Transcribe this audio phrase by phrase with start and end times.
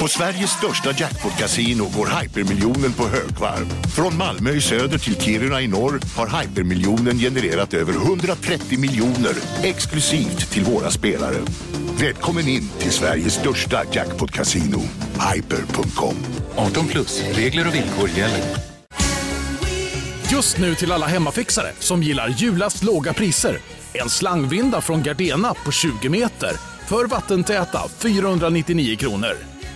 [0.00, 3.66] På Sveriges största jackpot-kasino går hypermiljonen på högvarv.
[3.96, 10.50] Från Malmö i söder till Kiruna i norr har hypermiljonen genererat över 130 miljoner exklusivt
[10.50, 11.36] till våra spelare.
[12.00, 14.80] Välkommen in till Sveriges största jackpot-kasino,
[15.34, 16.16] hyper.com.
[16.56, 18.40] 18 plus, regler och villkor gäller.
[20.32, 23.58] Just nu till alla hemmafixare som gillar julast låga priser.
[23.92, 29.32] En slangvinda från Gardena på 20 meter för vattentäta 499 kronor.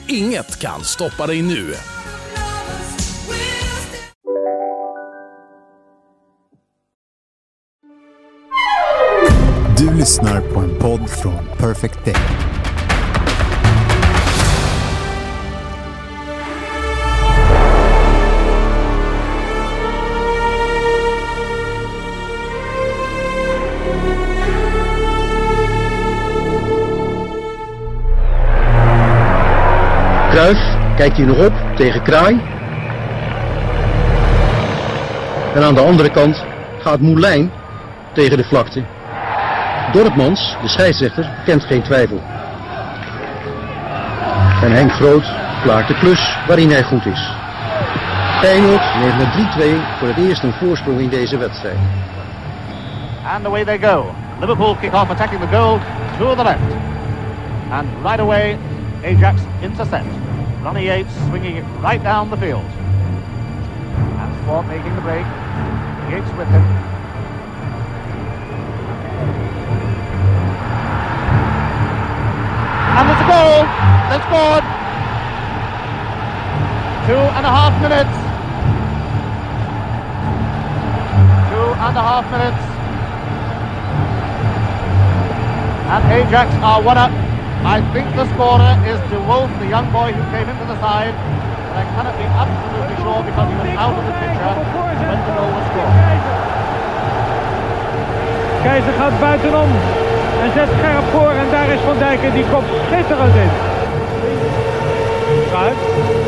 [0.09, 1.75] Inget kan stoppa dig nu.
[9.79, 12.54] Du lyssnar på en podd från Perfect Day.
[30.35, 30.59] Kruif
[30.97, 32.41] kijkt hier nog op tegen Kraai.
[35.55, 36.45] En aan de andere kant
[36.81, 37.51] gaat Moulijn
[38.13, 38.83] tegen de vlakte.
[39.93, 42.23] Dorpmans, de scheidsrechter, kent geen twijfel.
[44.63, 45.25] En Henk Groot
[45.63, 47.33] klaart de klus waarin hij goed is.
[48.41, 51.79] Feyenoord neemt met 3-2 voor het eerst een voorsprong in deze wedstrijd.
[53.35, 54.15] And away they go.
[54.41, 55.79] Liverpool kick off attacking the goal
[56.19, 56.75] to the left.
[57.71, 58.59] And right away,
[59.05, 60.24] Ajax intercept.
[60.65, 62.65] Ronnie Yates swinging it right down the field.
[62.65, 65.27] And Swart making the break.
[66.09, 66.65] Yates with him.
[72.97, 73.61] And there's a goal.
[74.09, 74.65] They've scored.
[77.05, 78.17] Two and a half minutes.
[81.53, 82.65] Two and a half minutes.
[85.93, 87.24] And Ajax are one up.
[87.65, 91.17] I think the scorer is De Wolf, the young boy who came into the side.
[91.17, 95.35] But I cannot be absolutely sure because he was out of the picture when the
[95.49, 95.65] was.
[98.65, 99.69] Keizer gaat buitenom
[100.43, 103.51] en zet scherp voor en daar is Van Dijk en die komt schitterend in.
[105.51, 106.24] Kruijf.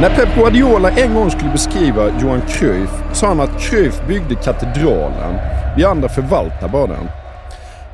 [0.00, 5.34] När Pep Guardiola en gång skulle beskriva Johan Cruyff sa han att Cruyff byggde katedralen.
[5.76, 7.08] Vi andra förvaltar bara den.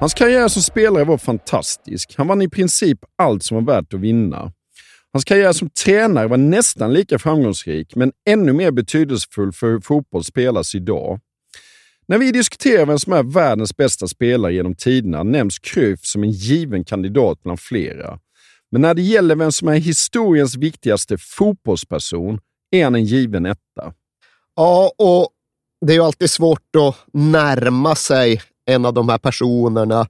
[0.00, 2.14] Hans karriär som spelare var fantastisk.
[2.16, 4.52] Han vann i princip allt som var värt att vinna.
[5.12, 10.24] Hans karriär som tränare var nästan lika framgångsrik, men ännu mer betydelsefull för hur fotboll
[10.24, 11.20] spelas idag.
[12.08, 16.30] När vi diskuterar vem som är världens bästa spelare genom tiderna nämns Cruyff som en
[16.30, 18.18] given kandidat bland flera.
[18.74, 22.40] Men när det gäller vem som är historiens viktigaste fotbollsperson
[22.70, 23.92] är han en given etta.
[24.56, 25.28] Ja, och
[25.86, 30.08] det är ju alltid svårt att närma sig en av de här personerna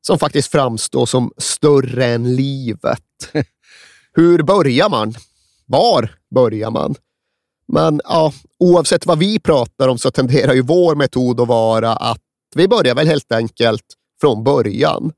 [0.00, 3.02] som faktiskt framstår som större än livet.
[4.12, 5.14] Hur börjar man?
[5.66, 6.94] Var börjar man?
[7.68, 12.22] Men ja, oavsett vad vi pratar om så tenderar ju vår metod att vara att
[12.54, 13.84] vi börjar väl helt enkelt
[14.20, 15.12] från början.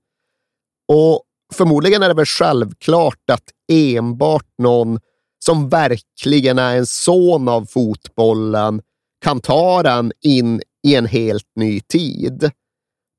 [0.89, 4.99] Och förmodligen är det väl självklart att enbart någon
[5.45, 8.83] som verkligen är en son av fotbollen
[9.25, 12.51] kan ta den in i en helt ny tid.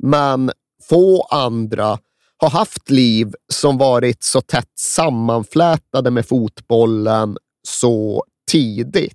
[0.04, 0.52] Men
[0.90, 2.00] få andra
[2.38, 7.38] har haft liv som varit så tätt sammanflätade med fotbollen
[7.68, 9.14] så tidigt.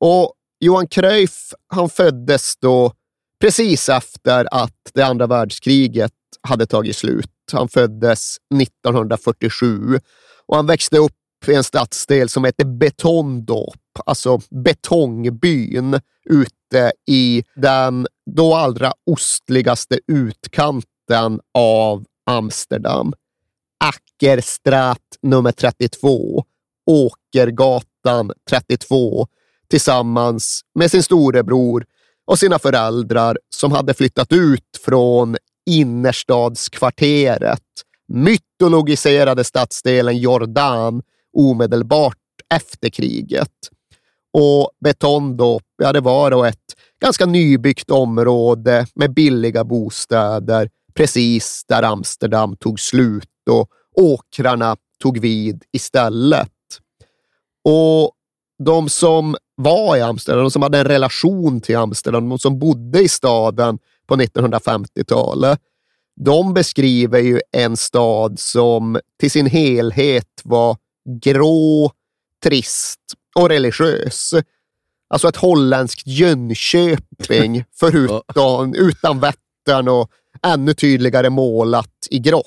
[0.00, 2.92] Och Johan Cruyff, han föddes då
[3.40, 7.31] precis efter att det andra världskriget hade tagit slut.
[7.52, 9.98] Han föddes 1947
[10.46, 11.12] och han växte upp
[11.46, 16.00] i en stadsdel som heter Betondorp, alltså betongbyn
[16.30, 23.12] ute i den då allra ostligaste utkanten av Amsterdam.
[23.84, 26.44] Ackerstraat nummer 32,
[26.86, 29.26] Åkergatan 32,
[29.68, 31.84] tillsammans med sin storebror
[32.24, 35.36] och sina föräldrar som hade flyttat ut från
[35.70, 37.62] innerstadskvarteret,
[38.08, 41.02] mytologiserade stadsdelen Jordan
[41.36, 42.16] omedelbart
[42.54, 43.48] efter kriget.
[44.32, 46.56] Och Betondo ja, det var då ett
[47.00, 55.64] ganska nybyggt område med billiga bostäder precis där Amsterdam tog slut och åkrarna tog vid
[55.72, 56.48] istället.
[57.64, 58.12] Och
[58.64, 63.02] de som var i Amsterdam, de som hade en relation till Amsterdam, de som bodde
[63.02, 63.78] i staden
[64.12, 65.60] på 1950-talet,
[66.16, 70.76] de beskriver ju en stad som till sin helhet var
[71.22, 71.92] grå,
[72.42, 73.00] trist
[73.34, 74.34] och religiös.
[75.08, 80.10] Alltså ett holländskt Jönköping förutom, utan Vättern och
[80.42, 82.46] ännu tydligare målat i grått.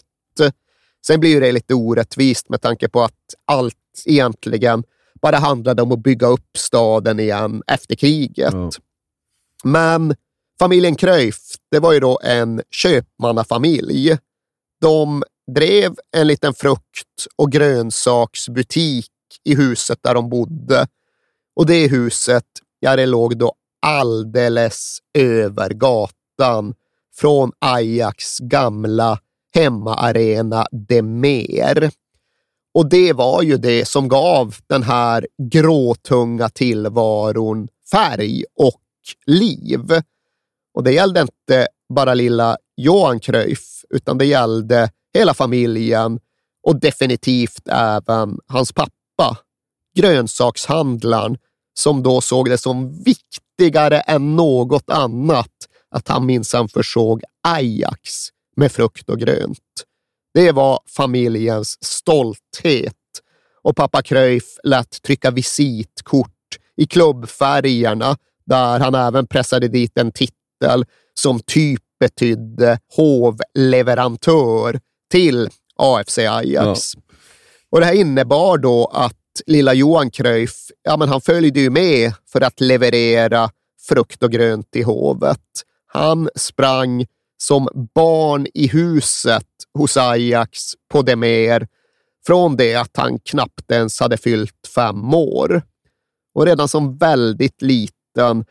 [1.07, 4.83] Sen blir det lite orättvist med tanke på att allt egentligen
[5.21, 8.53] bara handlade om att bygga upp staden igen efter kriget.
[8.53, 8.71] Ja.
[9.63, 10.15] Men
[10.59, 11.41] familjen Cruyff,
[11.71, 14.17] det var ju då en köpmannafamilj.
[14.81, 15.23] De
[15.55, 19.11] drev en liten frukt och grönsaksbutik
[19.43, 20.87] i huset där de bodde.
[21.55, 22.45] Och det huset,
[22.79, 26.73] ja, det låg då alldeles över gatan
[27.15, 29.19] från Ajax gamla
[29.53, 31.91] hemmaarena Demer.
[32.73, 38.81] Och det var ju det som gav den här gråtunga tillvaron färg och
[39.25, 40.01] liv.
[40.75, 46.19] Och det gällde inte bara lilla Johan Cruyff, utan det gällde hela familjen
[46.67, 49.37] och definitivt även hans pappa,
[49.97, 51.37] grönsakshandlaren,
[51.73, 55.51] som då såg det som viktigare än något annat
[55.89, 58.11] att han minsann försåg Ajax
[58.55, 59.59] med frukt och grönt.
[60.33, 62.93] Det var familjens stolthet
[63.63, 66.31] och pappa Cruyff lät trycka visitkort
[66.77, 70.44] i klubbfärgerna där han även pressade dit en titel
[71.13, 74.79] som typ betydde hovleverantör
[75.11, 76.93] till AFC Ajax.
[77.69, 79.15] Och Det här innebar då att
[79.45, 83.49] lilla Johan Cruyff, ja, men han följde ju med för att leverera
[83.87, 85.41] frukt och grönt i hovet.
[85.87, 87.05] Han sprang
[87.37, 89.47] som barn i huset
[89.77, 90.59] hos Ajax
[90.91, 91.67] på Demer
[92.25, 95.61] från det att han knappt ens hade fyllt fem år.
[96.35, 98.45] Och redan som väldigt liten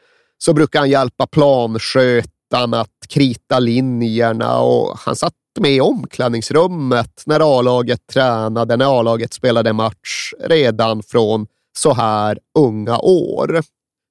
[0.45, 7.59] så brukade han hjälpa planskötaren att krita linjerna och han satt med i omklädningsrummet när
[7.59, 11.47] A-laget tränade, när A-laget spelade match redan från
[11.79, 13.63] så här unga år.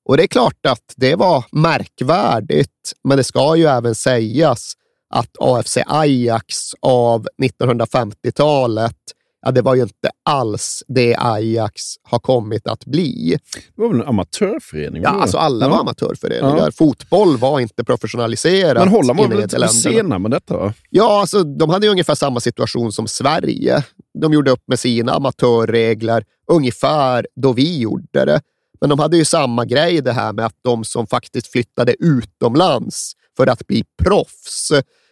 [0.05, 4.73] Och det är klart att det var märkvärdigt, men det ska ju även sägas
[5.09, 8.97] att AFC Ajax av 1950-talet,
[9.45, 13.37] ja, det var ju inte alls det Ajax har kommit att bli.
[13.75, 15.03] Det var väl en amatörförening?
[15.03, 15.81] Ja, var alltså alla var Ja.
[15.81, 16.57] amatörföreningar.
[16.65, 16.71] Ja.
[16.71, 20.73] Fotboll var inte professionaliserat Men Holland var väl lite sena med detta?
[20.89, 23.83] Ja, alltså, de hade ju ungefär samma situation som Sverige.
[24.21, 28.41] De gjorde upp med sina amatörregler ungefär då vi gjorde det.
[28.81, 33.11] Men de hade ju samma grej det här med att de som faktiskt flyttade utomlands
[33.37, 34.69] för att bli proffs,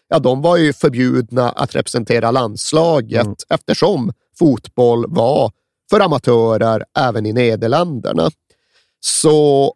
[0.08, 3.36] ja, de var ju förbjudna att representera landslaget Mm.
[3.50, 5.52] eftersom fotboll var
[5.90, 8.32] för amatörer även i Nederländerna.
[9.00, 9.74] Så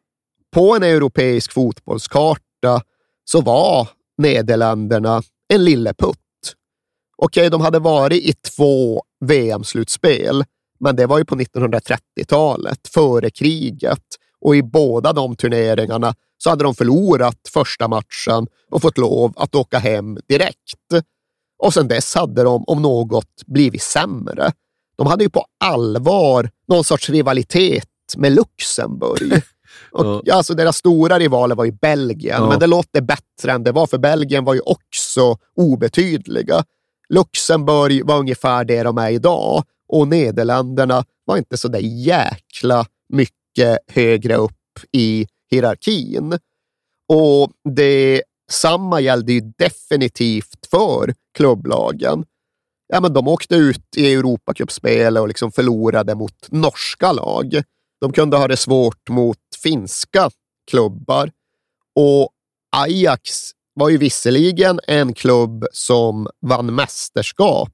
[0.54, 2.82] på en europeisk fotbollskarta
[3.26, 5.24] så var Nederländerna
[5.54, 6.18] en lilleputt.
[7.18, 10.44] Okej, de hade varit i två VM-slutspel,
[10.80, 14.04] men det var ju på 1930-talet, före kriget.
[14.42, 19.56] Och i båda de turneringarna så hade de förlorat första matchen och fått lov att
[19.56, 21.06] åka hem direkt.
[21.64, 24.52] Och sedan dess hade de, om något, blivit sämre.
[24.98, 27.88] De hade ju på allvar någon sorts rivalitet
[28.18, 29.42] med Luxemburg.
[29.92, 30.36] Och, ja.
[30.36, 32.50] alltså deras stora rivaler var ju Belgien, Ja.
[32.50, 36.64] men det låter bättre än det var, för Belgien var ju också obetydliga.
[37.10, 43.78] Luxemburg var ungefär det de är idag och Nederländerna var inte så där jäkla mycket
[43.88, 44.52] högre upp
[44.92, 46.38] i hierarkin.
[47.10, 52.26] Och det samma gällde ju definitivt för klubblagen.
[52.88, 57.64] Ja, men de åkte ut i Europacupspel och liksom förlorade mot norska lag.
[58.02, 60.30] De kunde ha det svårt mot finska
[60.72, 61.32] klubbar.
[61.96, 62.30] Och
[62.76, 67.70] Ajax var ju visserligen en klubb som vann mästerskap,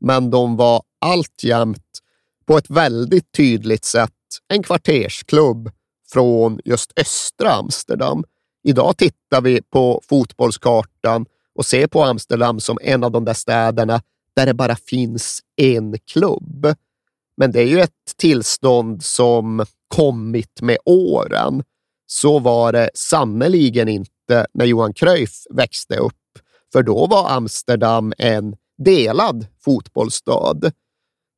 [0.00, 2.00] men de var alltjämt
[2.46, 4.10] på ett väldigt tydligt sätt
[4.48, 5.70] en kvartersklubb
[6.12, 8.24] från just östra Amsterdam.
[8.62, 14.02] Idag tittar vi på fotbollskartan och ser på Amsterdam som en av de där städerna
[14.36, 16.74] där det bara finns en klubb.
[17.36, 21.62] Men det är ju ett tillstånd som kommit med åren.
[22.06, 26.14] Så var det sannerligen inte när Johan Cruyff växte upp,
[26.72, 30.72] för då var Amsterdam en delad fotbollsstad.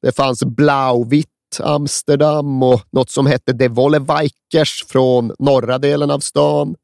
[0.03, 1.29] Det fanns blauvitt
[1.61, 6.75] Amsterdam och något som hette De Wollewijkers från norra delen av stan.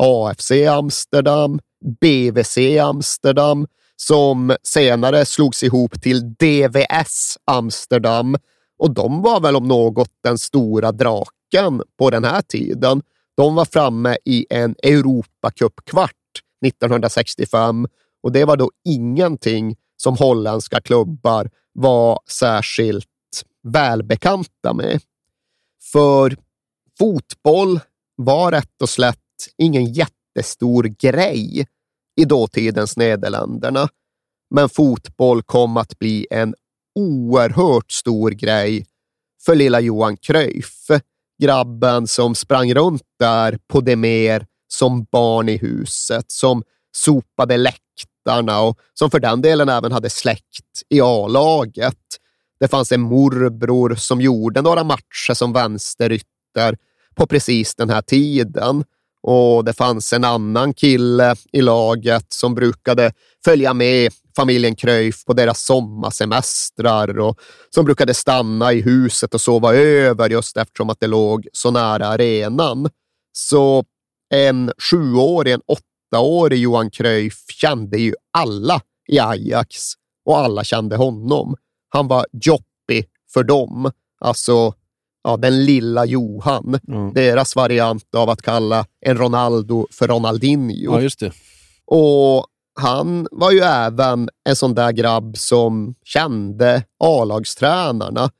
[0.00, 1.60] AFC Amsterdam,
[2.00, 8.36] BVC Amsterdam, som senare slogs ihop till DVS Amsterdam
[8.78, 13.02] Och de var väl om något den stora draken på den här tiden.
[13.36, 16.12] De var framme i en Europacup-kvart
[16.66, 17.86] 1965
[18.22, 23.06] och det var då ingenting som holländska klubbar var särskilt
[23.62, 25.00] välbekanta med.
[25.92, 26.36] För
[26.98, 27.80] fotboll
[28.16, 29.18] var rätt och slätt
[29.56, 31.66] ingen jättestor grej
[32.16, 33.88] i dåtidens Nederländerna.
[34.50, 36.54] Men fotboll kom att bli en
[36.94, 38.86] oerhört stor grej
[39.44, 40.86] för lilla Johan Cruyff.
[41.42, 48.60] Grabben som sprang runt där på det mer som barn i huset, som sopade läktarna
[48.60, 51.96] och som för den delen även hade släkt i A-laget.
[52.60, 56.76] Det fanns en morbror som gjorde några matcher som vänsterytter
[57.14, 58.84] på precis den här tiden.
[59.30, 63.12] Och det fanns en annan kille i laget som brukade
[63.44, 69.74] följa med familjen Cruyff på deras sommarsemestrar och som brukade stanna i huset och sova
[69.74, 72.90] över just eftersom att det låg så nära arenan.
[73.32, 73.84] Så
[74.34, 79.92] en sjuårig, en åttaårig Johan Cruyff kände ju alla i Ajax
[80.24, 81.56] och alla kände honom.
[81.88, 84.74] Han var jobbig för dem, alltså
[85.24, 86.80] ja, den lilla Johan.
[86.88, 87.12] Mm.
[87.12, 90.92] Deras variant av att kalla en Ronaldo för Ronaldinho.
[90.92, 91.32] Ja, just det.
[91.86, 92.46] Och
[92.80, 98.30] han var ju även en sån där grabb som kände A-lagstränarna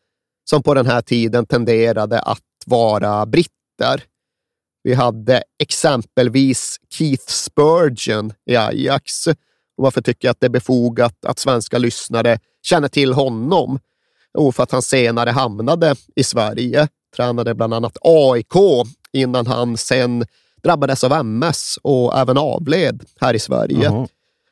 [0.50, 4.02] som på den här tiden tenderade att vara britter.
[4.82, 9.26] Vi hade exempelvis Keith Spurgeon i Ajax.
[9.26, 9.36] Och
[9.76, 13.78] varför tycker jag att det är befogat att svenska lyssnare känner till honom?
[14.38, 18.54] Jo, för att han senare hamnade i Sverige, tränade bland annat AIK
[19.12, 20.24] innan han sen
[20.62, 23.84] drabbades av MS och även avled här i Sverige.
[23.84, 24.08] Jaha.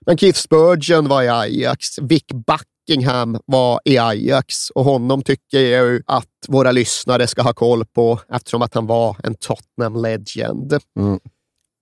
[0.07, 6.02] Men Keith Spurgeon var i Ajax, Vic Buckingham var i Ajax och honom tycker jag
[6.07, 10.78] att våra lyssnare ska ha koll på eftersom att han var en Tottenham legend.
[10.99, 11.21] Mm.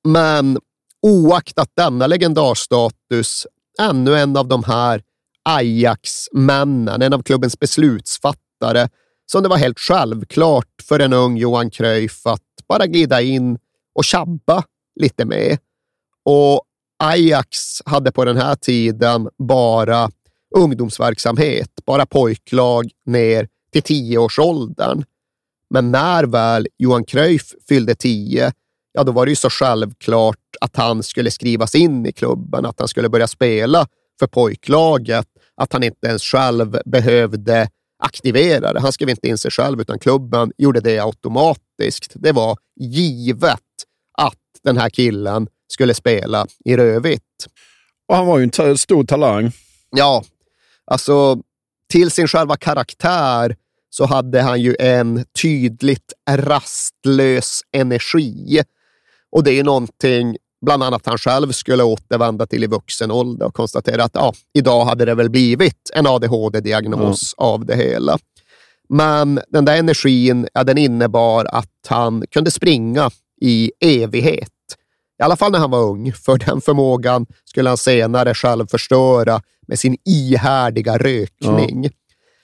[0.04, 0.58] Men
[1.02, 3.46] oaktat denna legendarstatus,
[3.80, 5.02] ännu en av de här
[5.44, 8.88] Ajax-männen, en av klubbens beslutsfattare,
[9.26, 13.58] som det var helt självklart för en ung Johan Cruyff att bara glida in
[13.94, 14.64] och tjabba
[15.00, 15.58] lite med.
[16.24, 16.62] Och
[16.98, 20.10] Ajax hade på den här tiden bara
[20.56, 25.04] ungdomsverksamhet, bara pojklag ner till tioårsåldern.
[25.70, 28.52] Men när väl Johan Cruyff fyllde tio,
[28.92, 32.78] ja då var det ju så självklart att han skulle skrivas in i klubben, att
[32.78, 33.86] han skulle börja spela
[34.18, 37.68] för pojklaget, att han inte ens själv behövde
[37.98, 38.80] aktivera det.
[38.80, 42.12] Han skrev inte in sig själv, utan klubben gjorde det automatiskt.
[42.14, 43.60] Det var givet
[44.18, 47.46] att den här killen skulle spela i Rödvitt.
[48.08, 49.52] Och han var ju en stor talang.
[49.90, 50.24] Ja,
[50.84, 51.38] alltså
[51.92, 53.56] till sin själva karaktär
[53.90, 58.62] så hade han ju en tydligt rastlös energi.
[59.30, 63.54] Och det är någonting bland annat han själv skulle återvända till i vuxen ålder och
[63.54, 68.18] konstatera att ja, idag hade det väl blivit en ADHD-diagnos av det hela.
[68.88, 74.50] Men den där energin, ja, den innebar att han kunde springa i evighet.
[75.20, 79.42] I alla fall när han var ung, för den förmågan skulle han senare själv förstöra
[79.66, 81.90] med sin ihärdiga rökning.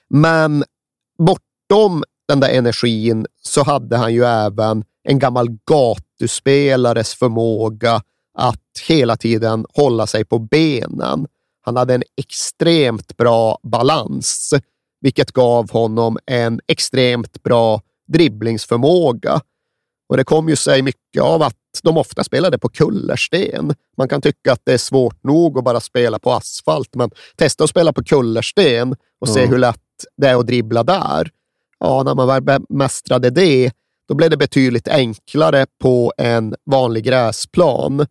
[0.09, 0.63] Men
[1.17, 8.01] bortom den där energin så hade han ju även en gammal gatuspelares förmåga
[8.33, 11.27] att hela tiden hålla sig på benen.
[11.61, 14.53] Han hade en extremt bra balans,
[15.01, 19.41] vilket gav honom en extremt bra dribblingsförmåga.
[20.09, 23.73] Och det kom ju sig mycket av att de ofta spelade på kullersten.
[23.97, 27.63] Man kan tycka att det är svårt nog att bara spela på asfalt, men testa
[27.63, 29.47] att spela på kullersten och se Ja.
[29.47, 29.77] hur lätt
[30.17, 31.29] det är att dribbla där.
[31.79, 33.71] Ja, när man väl bemästrade det,
[34.07, 38.05] då blev det betydligt enklare på en vanlig gräsplan.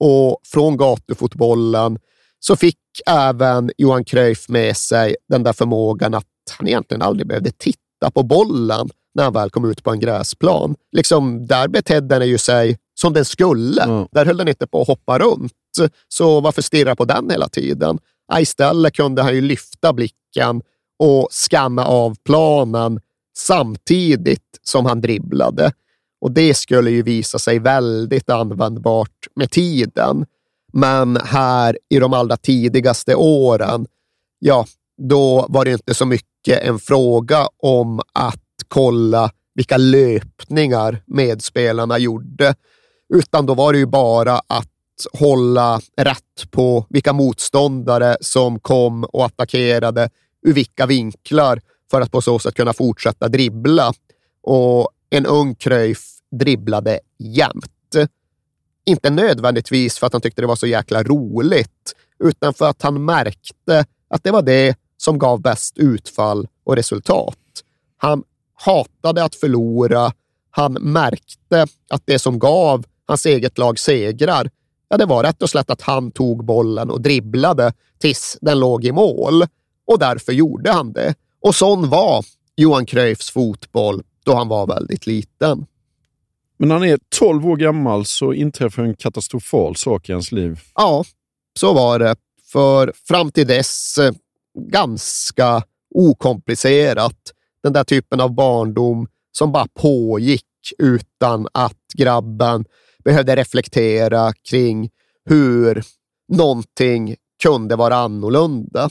[0.00, 1.98] Och från gatufotbollen
[2.40, 6.26] så fick även Johan Cruyff med sig den där förmågan att
[6.58, 10.74] han egentligen aldrig behövde titta på bollen när han väl kom ut på en gräsplan.
[10.92, 13.82] Liksom, där betedde den ju sig som den skulle.
[13.82, 14.06] Mm.
[14.12, 15.52] Där höll den inte på att hoppa runt.
[16.08, 17.98] Så varför stirra på den hela tiden?
[18.38, 20.62] Istället kunde han ju lyfta blicken
[20.98, 23.00] och skanna av planen
[23.38, 25.72] samtidigt som han dribblade.
[26.24, 30.26] Och det skulle ju visa sig väldigt användbart med tiden.
[30.72, 33.86] Men här i de allra tidigaste åren,
[34.38, 34.66] ja,
[35.02, 42.54] då var det inte så mycket en fråga om att kolla vilka löpningar medspelarna gjorde,
[43.14, 49.24] utan då var det ju bara att hålla rätt på vilka motståndare som kom och
[49.24, 50.10] attackerade
[50.46, 53.92] ur vilka vinklar för att på så sätt kunna fortsätta dribbla.
[54.42, 57.70] Och en ung Cruyff dribblade jämt.
[58.86, 63.04] Inte nödvändigtvis för att han tyckte det var så jäkla roligt, utan för att han
[63.04, 67.38] märkte att det var det som gav bäst utfall och resultat.
[67.96, 68.22] Han
[68.54, 70.12] hatade att förlora.
[70.50, 74.50] Han märkte att det som gav hans eget lag segrar,
[74.88, 78.84] ja, det var rätt och slätt att han tog bollen och dribblade tills den låg
[78.84, 79.42] i mål.
[79.86, 81.14] Och därför gjorde han det.
[81.40, 82.24] Och sån var
[82.56, 85.66] Johan Cruyffs fotboll då han var väldigt liten.
[86.64, 90.60] Men när han är 12 år gammal så inträffar en katastrofal sak i hans liv.
[90.74, 91.04] Ja,
[91.58, 92.16] så var det.
[92.52, 94.12] För fram till dess eh,
[94.58, 95.62] ganska
[95.94, 97.16] okomplicerat.
[97.62, 100.44] Den där typen av barndom som bara pågick
[100.78, 102.64] utan att grabben
[103.04, 104.90] behövde reflektera kring
[105.24, 105.84] hur
[106.28, 108.90] någonting kunde vara annorlunda.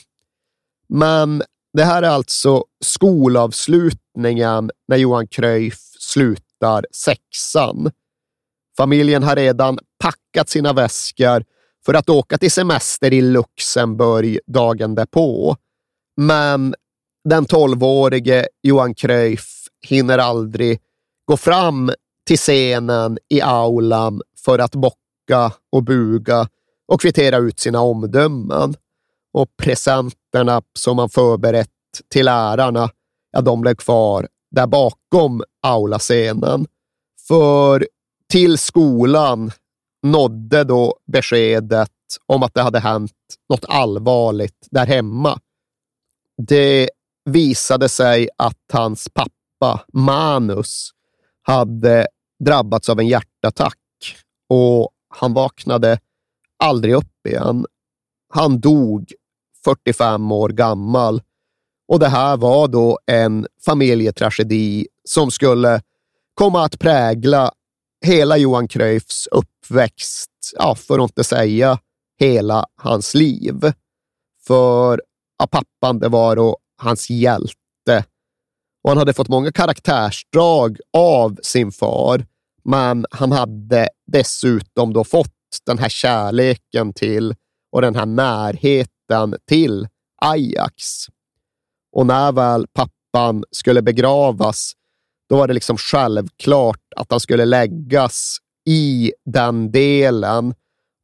[0.89, 6.52] Men det här är alltså skolavslutningen när Johan Cruyff slutar
[6.91, 7.91] sexan.
[8.77, 11.43] Familjen har redan packat sina väskor
[11.85, 15.55] för att åka till semester i Luxemburg dagen därpå.
[16.17, 16.75] Men
[17.29, 20.79] den tolvårige Johan Cruyff hinner aldrig
[21.25, 21.91] gå fram
[22.27, 26.47] till scenen i aulan för att bocka och buga
[26.87, 28.75] och kvittera ut sina omdömen.
[29.33, 31.69] Och presenterna som man förberett
[32.09, 32.89] till lärarna,
[33.31, 36.67] ja, de blev kvar där bakom aulascenen.
[37.27, 37.87] För
[38.29, 39.51] till skolan
[40.03, 41.89] nådde då beskedet
[42.25, 43.11] om att det hade hänt
[43.49, 45.39] något allvarligt där hemma.
[46.47, 46.89] Det
[47.25, 50.91] visade sig att hans pappa Manus
[51.41, 52.07] hade
[52.45, 53.77] drabbats av en hjärtattack
[54.49, 55.99] och han vaknade
[56.63, 57.65] aldrig upp igen.
[58.33, 59.13] Han dog
[59.63, 61.21] 45 år gammal
[61.93, 65.81] och det här var då en familjetragedi som skulle
[66.33, 67.51] komma att prägla
[68.05, 71.79] hela Johan Cruyffs uppväxt, ja, för att inte säga
[72.19, 73.73] hela hans liv.
[74.47, 75.01] För
[75.39, 78.05] ja, pappan, det var då hans hjälte.
[78.83, 82.25] Och han hade fått många karaktärsdrag av sin far,
[82.63, 87.35] men han hade dessutom då fått den här kärleken till
[87.71, 89.87] och den här närheten till
[90.21, 91.07] Ajax.
[91.93, 94.73] Och när väl pappan skulle begravas,
[95.29, 100.53] då var det liksom självklart att han skulle läggas i den delen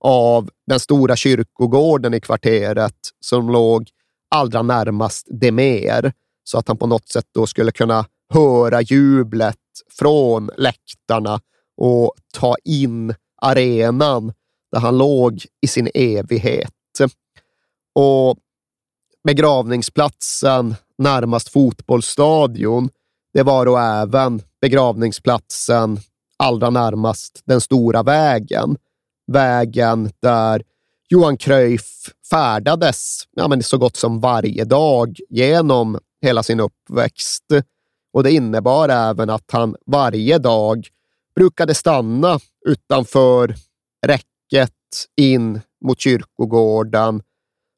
[0.03, 3.89] av den stora kyrkogården i kvarteret som låg
[4.35, 9.57] allra närmast Demer, så att han på något sätt då skulle kunna höra jublet
[9.99, 11.39] från läktarna
[11.77, 14.33] och ta in arenan
[14.71, 16.73] där han låg i sin evighet.
[17.95, 18.37] Och
[19.23, 22.89] begravningsplatsen närmast fotbollsstadion,
[23.33, 25.99] det var då även begravningsplatsen
[26.37, 28.77] allra närmast den stora vägen.
[29.27, 30.63] Vägen där
[31.09, 37.45] Johan Cruyff färdades ja, men så gott som varje dag genom hela sin uppväxt.
[38.13, 40.87] Och Det innebar även att han varje dag
[41.35, 43.55] brukade stanna utanför
[44.07, 44.73] räcket
[45.17, 47.21] in mot kyrkogården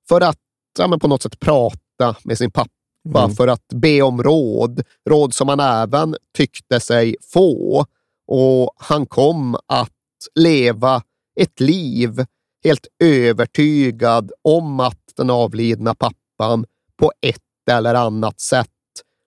[0.10, 0.38] för att
[0.79, 2.69] ja, men på något sätt prata med sin pappa,
[3.10, 3.31] Mm.
[3.31, 4.84] för att be om råd.
[5.10, 7.86] Råd som han även tyckte sig få.
[8.27, 9.89] Och han kom att
[10.36, 11.01] leva
[11.39, 12.25] ett liv
[12.63, 16.65] helt övertygad om att den avlidna pappan
[16.97, 17.38] på ett
[17.71, 18.67] eller annat sätt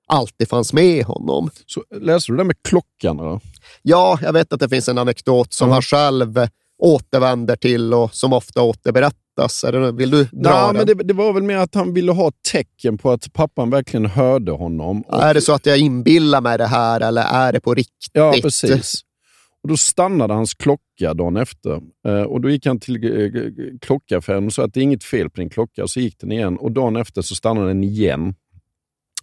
[0.07, 1.50] alltid fanns med honom.
[1.66, 3.16] Så läste du det med klockan?
[3.16, 3.40] Då?
[3.83, 6.48] Ja, jag vet att det finns en anekdot som han själv
[6.79, 9.61] återvänder till och som ofta återberättas.
[9.73, 10.77] Det, vill du dra Ja, den?
[10.77, 14.07] men det, det var väl mer att han ville ha tecken på att pappan verkligen
[14.07, 15.03] hörde honom.
[15.03, 18.11] Och- Är det så att jag inbillar mig det här eller är det på riktigt?
[18.13, 19.01] Ja, precis.
[19.63, 21.81] Och Då stannade hans klocka dagen efter.
[22.09, 23.31] Eh, och Då gick han till eh,
[23.81, 25.87] klockaffären och sa att det är inget fel på din klocka.
[25.87, 28.35] Så gick den igen och dagen efter så stannade den igen.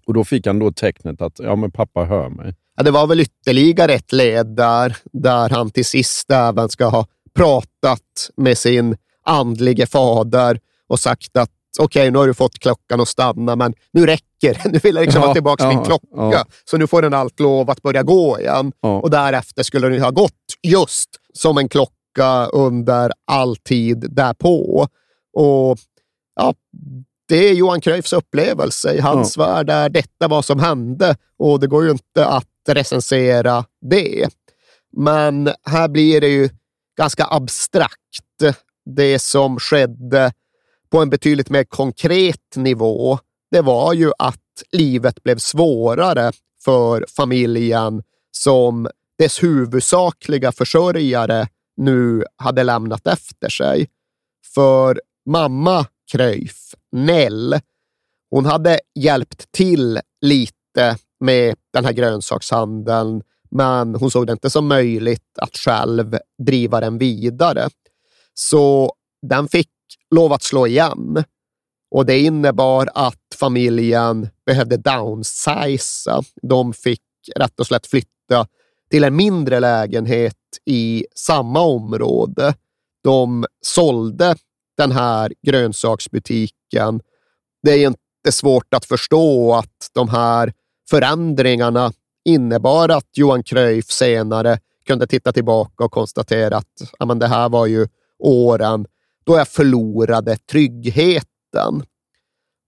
[0.06, 2.56] Och Då fick han då tecknet att ja, men pappa hör mig.
[2.78, 7.06] Ja, det var väl ytterligare ett led där, där han till sist även ska ha
[7.36, 13.08] pratat med sin andlige fader och sagt att okej, nu har du fått klockan att
[13.08, 14.62] stanna, men nu räcker det.
[14.72, 16.08] Nu vill jag liksom Ja, ha tillbaka ja, min klocka.
[16.12, 16.46] ja.
[16.66, 18.72] Så nu får den allt lov att börja gå igen.
[18.82, 19.00] Ja.
[19.00, 20.32] Och därefter skulle den ha gått
[20.64, 24.88] just som en klocka under all tid därpå.
[25.34, 25.78] Och
[26.36, 26.54] ja,
[27.28, 28.94] det är Johan Cruyffs upplevelse.
[28.94, 33.66] I hans värld är detta vad som hände och det går ju inte att recensera
[33.82, 34.30] det.
[34.98, 36.50] Men här blir det ju
[37.02, 38.56] ganska abstrakt.
[38.96, 40.34] Det som skedde
[40.92, 43.20] på en betydligt mer konkret nivå,
[43.52, 46.32] det var ju att livet blev svårare
[46.64, 53.90] för familjen som dess huvudsakliga försörjare nu hade lämnat efter sig.
[54.54, 57.60] För mamma Kröjf, Nell,
[58.30, 64.68] hon hade hjälpt till lite med den här grönsakshandeln, men hon såg det inte som
[64.68, 67.70] möjligt att själv driva den vidare.
[68.34, 69.70] Så den fick
[70.16, 71.24] lov att slå igen
[71.92, 76.22] och det innebar att familjen behövde downsiza.
[76.42, 77.02] De fick
[77.36, 78.48] rätt och slätt flytta
[78.90, 80.36] till en mindre lägenhet
[80.66, 82.54] i samma område.
[83.04, 84.36] De sålde
[84.78, 87.02] den här grönsaksbutiken.
[87.64, 90.54] Det är inte svårt att förstå att de här
[90.90, 91.92] förändringarna
[92.26, 97.50] innebar att Johan Cruyff senare kunde titta tillbaka och konstatera att ja, men det här
[97.50, 97.88] var ju
[98.20, 98.86] åren
[99.24, 101.84] då jag förlorade tryggheten.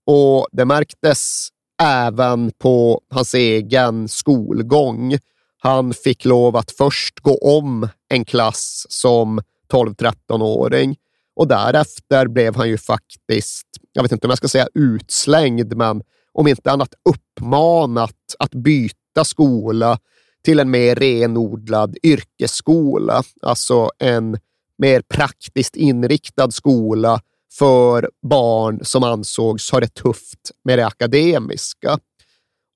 [0.05, 1.47] Och det märktes
[1.81, 5.17] även på hans egen skolgång.
[5.57, 10.95] Han fick lov att först gå om en klass som 12-13-åring
[11.35, 16.03] och därefter blev han ju faktiskt, jag vet inte om jag ska säga utslängd, men
[16.33, 19.99] om inte annat uppmanat att byta skola
[20.43, 24.38] till en mer renodlad yrkesskola, alltså en
[24.78, 27.21] mer praktiskt inriktad skola
[27.58, 31.99] för barn som ansågs ha det tufft med det akademiska.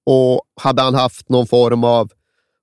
[0.05, 2.11] Och hade han haft någon form av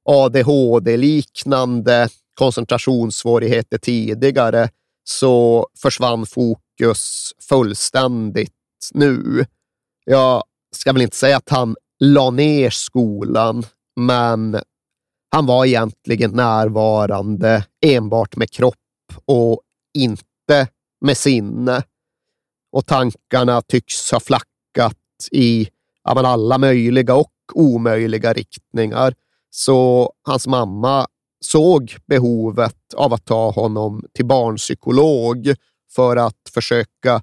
[0.04, 4.68] ADHD-liknande koncentrationssvårigheter tidigare
[5.04, 8.52] så försvann fokus fullständigt
[8.94, 9.46] nu.
[10.04, 10.44] Jag
[10.76, 11.76] ska väl inte säga att han
[12.12, 14.60] la ner skolan, men
[15.30, 18.74] han var egentligen närvarande enbart med kropp
[19.24, 19.60] och
[19.98, 20.68] inte
[21.00, 21.82] med sinne.
[22.72, 24.96] Och tankarna tycks ha flackat
[25.30, 25.68] i
[26.04, 29.14] ja, men alla möjliga och omöjliga riktningar.
[29.50, 31.06] Så hans mamma
[31.44, 35.54] såg behovet av att ta honom till barnpsykolog
[35.94, 37.22] för att försöka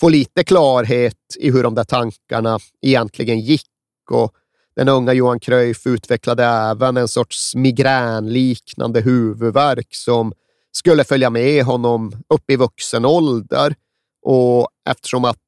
[0.00, 3.71] få lite klarhet i hur de där tankarna egentligen gick.
[4.10, 4.32] Och
[4.76, 10.32] den unga Johan Cruyff utvecklade även en sorts migränliknande huvudvärk som
[10.72, 13.74] skulle följa med honom upp i vuxen ålder.
[14.22, 15.38] Och eftersom att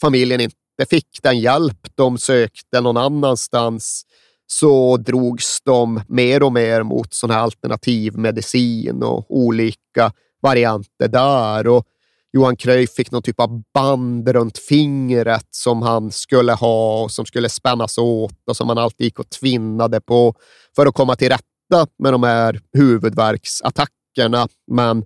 [0.00, 0.56] familjen inte
[0.90, 4.06] fick den hjälp de sökte någon annanstans
[4.46, 11.66] så drogs de mer och mer mot sån här alternativmedicin och olika varianter där.
[11.66, 11.86] Och
[12.32, 17.26] Johan Cruyff fick någon typ av band runt fingret som han skulle ha och som
[17.26, 20.34] skulle spännas åt och som han alltid gick och tvinnade på
[20.76, 24.48] för att komma till rätta med de här huvudvärksattackerna.
[24.66, 25.04] Men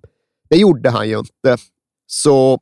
[0.51, 1.57] det gjorde han ju inte.
[2.07, 2.61] Så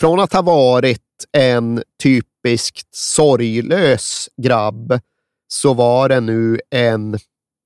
[0.00, 5.00] från att ha varit en typiskt sorglös grabb
[5.48, 7.18] så var det nu en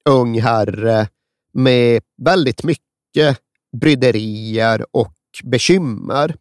[0.09, 1.09] ung herre
[1.53, 3.39] med väldigt mycket
[3.81, 5.13] bryderier och
[5.45, 6.37] bekymmer.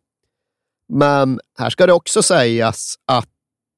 [0.93, 3.29] Men här ska det också sägas att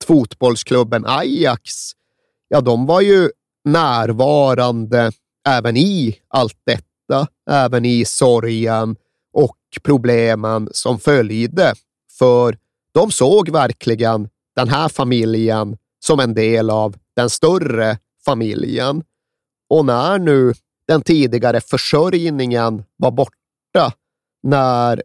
[0.05, 1.71] fotbollsklubben Ajax,
[2.47, 3.29] ja, de var ju
[3.65, 5.11] närvarande
[5.47, 8.95] även i allt detta, även i sorgen
[9.33, 11.73] och problemen som följde.
[12.19, 12.57] För
[12.93, 19.03] de såg verkligen den här familjen som en del av den större familjen.
[19.69, 20.53] Och när nu
[20.87, 23.35] den tidigare försörjningen var borta,
[24.43, 25.03] när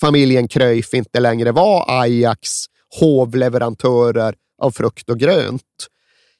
[0.00, 2.50] familjen Cruyff inte längre var Ajax
[3.00, 5.62] hovleverantörer av frukt och grönt,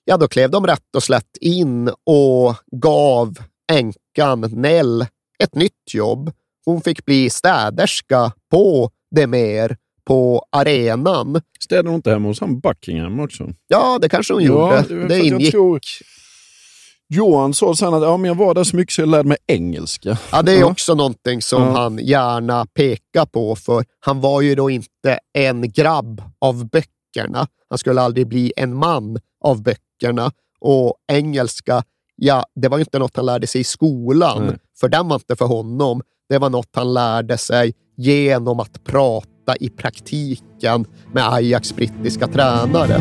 [0.05, 3.39] ja, då klev de rätt och slätt in och gav
[3.73, 5.07] änkan Nell
[5.39, 6.33] ett nytt jobb.
[6.65, 11.41] Hon fick bli städerska på Demer på arenan.
[11.61, 13.53] Städade hon inte hemma hos han Buckingham också?
[13.69, 14.95] Ja, det kanske hon Ja, gjorde.
[14.95, 15.51] det- Det ingick.
[15.51, 15.81] tror-
[17.11, 19.37] Johan sa sen att ja, men jag var där så mycket så jag lärde mig
[19.47, 20.19] engelska.
[20.33, 21.71] Ja, det är också någonting som Ja.
[21.81, 27.47] han gärna pekar på, för han var ju då inte en grabb av böckerna.
[27.71, 30.31] Han skulle aldrig bli en man av böckerna.
[30.61, 31.83] Och engelska,
[32.17, 34.57] ja, det var ju inte något han lärde sig i skolan, Nej.
[34.81, 36.03] för den var inte för honom.
[36.29, 43.01] Det var något han lärde sig genom att prata i praktiken med Ajax brittiska tränare.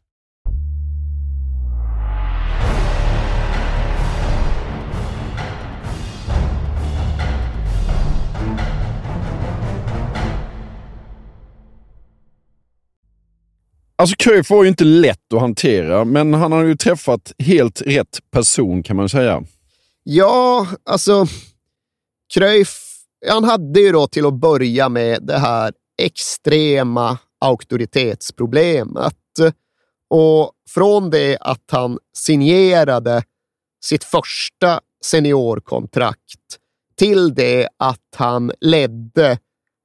[14.01, 18.19] Alltså Cruyff var ju inte lätt att hantera, men han har ju träffat helt rätt
[18.31, 19.43] person kan man säga.
[20.03, 21.25] Ja, alltså
[22.33, 22.77] Cruyff,
[23.29, 29.15] han hade ju då till att börja med det här extrema auktoritetsproblemet.
[30.09, 33.23] Och från det att han signerade
[33.83, 36.57] sitt första seniorkontrakt
[36.97, 39.39] till det att han ledde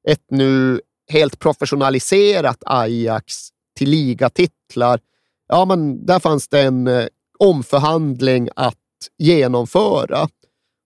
[0.09, 5.01] ett nu helt professionaliserat Ajax till ligatitlar.
[5.49, 7.07] Ja, men där fanns det en eh,
[7.39, 8.75] omförhandling att
[9.19, 10.29] genomföra.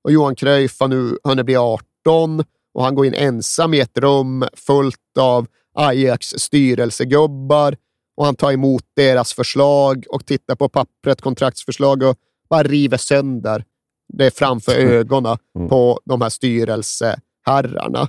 [0.05, 3.99] Och Johan Cruyff har nu hunnit bli 18 och han går in ensam i ett
[3.99, 7.77] rum fullt av Ajax styrelsegubbar
[8.17, 12.17] och han tar emot deras förslag och tittar på pappret, kontraktsförslag och
[12.51, 13.65] bara river sönder
[14.13, 18.09] det framför ögonen på de här styrelseherrarna.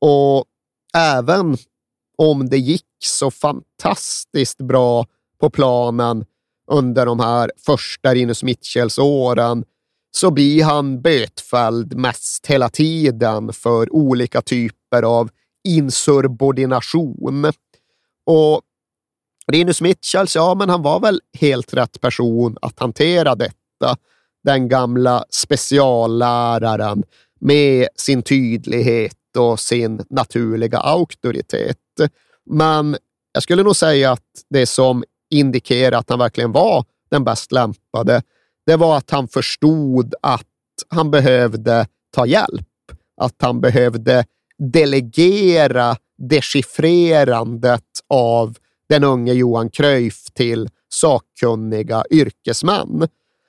[0.00, 0.44] Och
[0.94, 1.56] även
[2.18, 5.06] om det gick så fantastiskt bra
[5.40, 6.24] på planen
[6.70, 9.64] under de här första Rinus Mitchells åren
[10.10, 15.30] så blir han bötfälld mest hela tiden för olika typer av
[15.64, 17.52] insubordination.
[18.26, 18.60] Och
[19.46, 23.96] Rinus Mitchells, ja, men han var väl helt rätt person att hantera detta.
[24.44, 27.02] Den gamla specialläraren
[27.40, 31.78] med sin tydlighet och sin naturliga auktoritet.
[32.50, 32.96] Men
[33.32, 38.22] jag skulle nog säga att det som indikerar att han verkligen var den bäst lämpade,
[38.66, 40.46] det var att han förstod att
[40.88, 42.66] han behövde ta hjälp.
[43.16, 44.24] Att han behövde
[44.58, 48.56] delegera dechiffrerandet av
[48.88, 53.08] den unge Johan Cruyff till sakkunniga yrkesmän.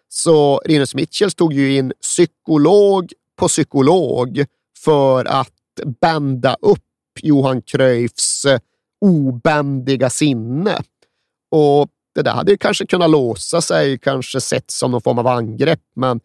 [0.10, 4.45] Så Rinus Mitchells tog ju in psykolog på psykolog
[4.84, 5.53] för att
[6.01, 8.60] bända upp Johan Cruyffs eh,
[9.02, 10.78] obändiga sinne.
[11.52, 15.28] Och det där hade ju kanske kunnat låsa sig, kanske sett som någon form av
[15.28, 16.19] angrepp, men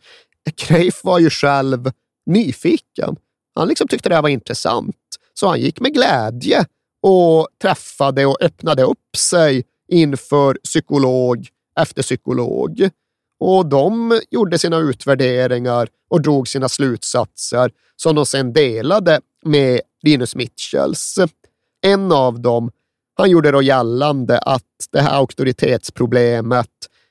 [0.56, 1.90] Cruyff var ju själv
[2.26, 3.16] nyfiken.
[3.54, 4.96] Han liksom tyckte det här var intressant,
[5.34, 6.64] så han gick med glädje
[7.02, 11.48] och träffade och öppnade upp sig inför psykolog
[11.80, 12.90] efter psykolog.
[13.40, 20.34] Och de gjorde sina utvärderingar och drog sina slutsatser som de sedan delade med Linus
[20.34, 21.18] Mitchells.
[21.86, 22.70] En av dem,
[23.14, 26.70] han gjorde då gällande att det här auktoritetsproblemet,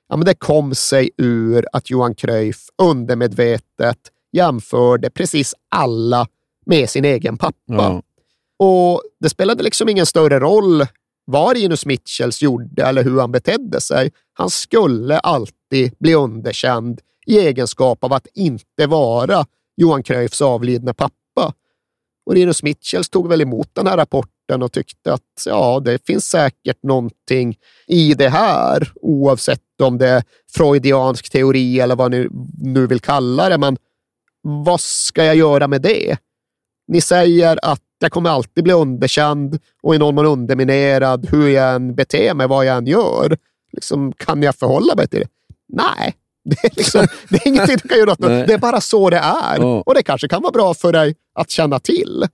[0.10, 3.98] ja, men det kom sig ur att Johan Cruyff undermedvetet
[4.32, 6.28] jämförde precis alla
[6.66, 7.56] med sin egen pappa.
[7.68, 8.02] Ja.
[8.60, 10.86] Och det spelade liksom ingen större roll
[11.26, 14.12] vad Rinus Mitchells gjorde eller hur han betedde sig.
[14.34, 19.46] Han skulle alltid bli underkänd i egenskap av att inte vara
[19.78, 21.14] Johan Cruyffs avlidne pappa.
[22.28, 26.26] Och Rinus Mitchells tog väl emot den här rapporten och tyckte att ja, det finns
[26.26, 30.24] säkert någonting i det här, oavsett om det är
[30.56, 33.58] freudiansk teori eller vad ni nu vill kalla det.
[33.58, 33.78] Men
[34.42, 36.18] vad ska jag göra med det?
[36.88, 41.76] Ni säger att jag kommer alltid bli underkänd och i någon mån underminerad hur jag
[41.76, 43.38] än beter mig, vad jag än gör.
[43.72, 45.30] Liksom, kan jag förhålla mig till det?
[45.68, 46.16] Nej,
[46.62, 48.20] det är, liksom, det är ingenting du kan göra åt.
[48.20, 49.60] Det är bara så det är.
[49.60, 49.84] Ja.
[49.86, 52.26] Och det kanske kan vara bra för dig att känna till.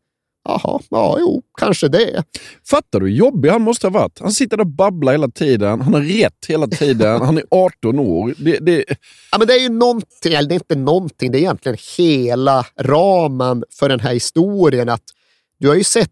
[0.46, 2.24] Jaha, ja, jo, kanske det.
[2.70, 4.20] Fattar du hur jobbig han måste ha varit?
[4.20, 5.82] Han sitter där och babblar hela tiden.
[5.82, 7.22] Han har rätt hela tiden.
[7.22, 8.34] Han är 18 år.
[8.38, 8.86] Det, det...
[9.32, 12.66] Ja, men det är ju någonting, eller det är inte någonting, det är egentligen hela
[12.80, 14.90] ramen för den här historien.
[14.90, 15.04] Att
[15.60, 16.10] du har ju sett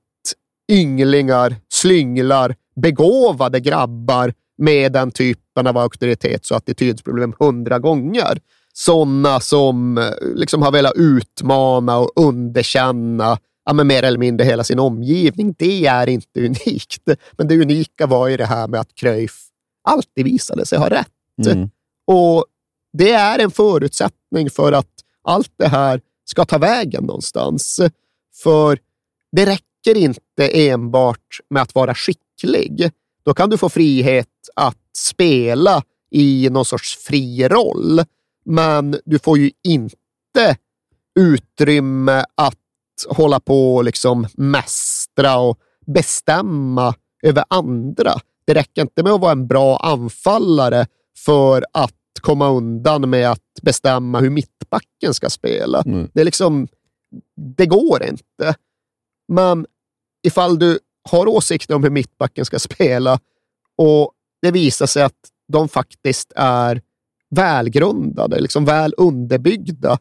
[0.72, 8.40] ynglingar, slynglar, begåvade grabbar med den typen av auktoritets och attitydsproblem hundra gånger.
[8.74, 14.64] Sådana som eh, liksom har velat utmana och underkänna ja, men mer eller mindre hela
[14.64, 15.56] sin omgivning.
[15.58, 17.02] Det är inte unikt.
[17.38, 19.48] Men det unika var ju det här med att Cruyff
[19.84, 21.08] alltid visade sig ha rätt.
[21.46, 21.70] Mm.
[22.08, 22.46] Och
[22.98, 24.92] det är en förutsättning för att
[25.24, 27.80] allt det här ska ta vägen någonstans.
[28.44, 28.80] För
[29.32, 32.92] det räcker inte enbart med att vara skicklig.
[33.24, 38.02] Då kan du få frihet att spela i någon sorts fri roll.
[38.46, 40.56] Men du får ju inte
[41.20, 42.58] utrymme att
[43.10, 48.14] hålla på och liksom mästra och bestämma över andra.
[48.46, 50.86] Det räcker inte med att vara en bra anfallare
[51.18, 55.82] för att komma undan med att bestämma hur mittbacken ska spela.
[55.86, 56.10] Mm.
[56.14, 56.68] Det är liksom,
[57.58, 58.56] det går inte.
[59.28, 59.66] Men
[60.24, 60.80] ifall du
[61.10, 63.20] har åsikter om hur mittbacken ska spela
[63.78, 64.12] och
[64.42, 65.20] det visar sig att
[65.54, 66.82] de faktiskt är
[67.30, 69.98] välgrundade, liksom väl underbyggda,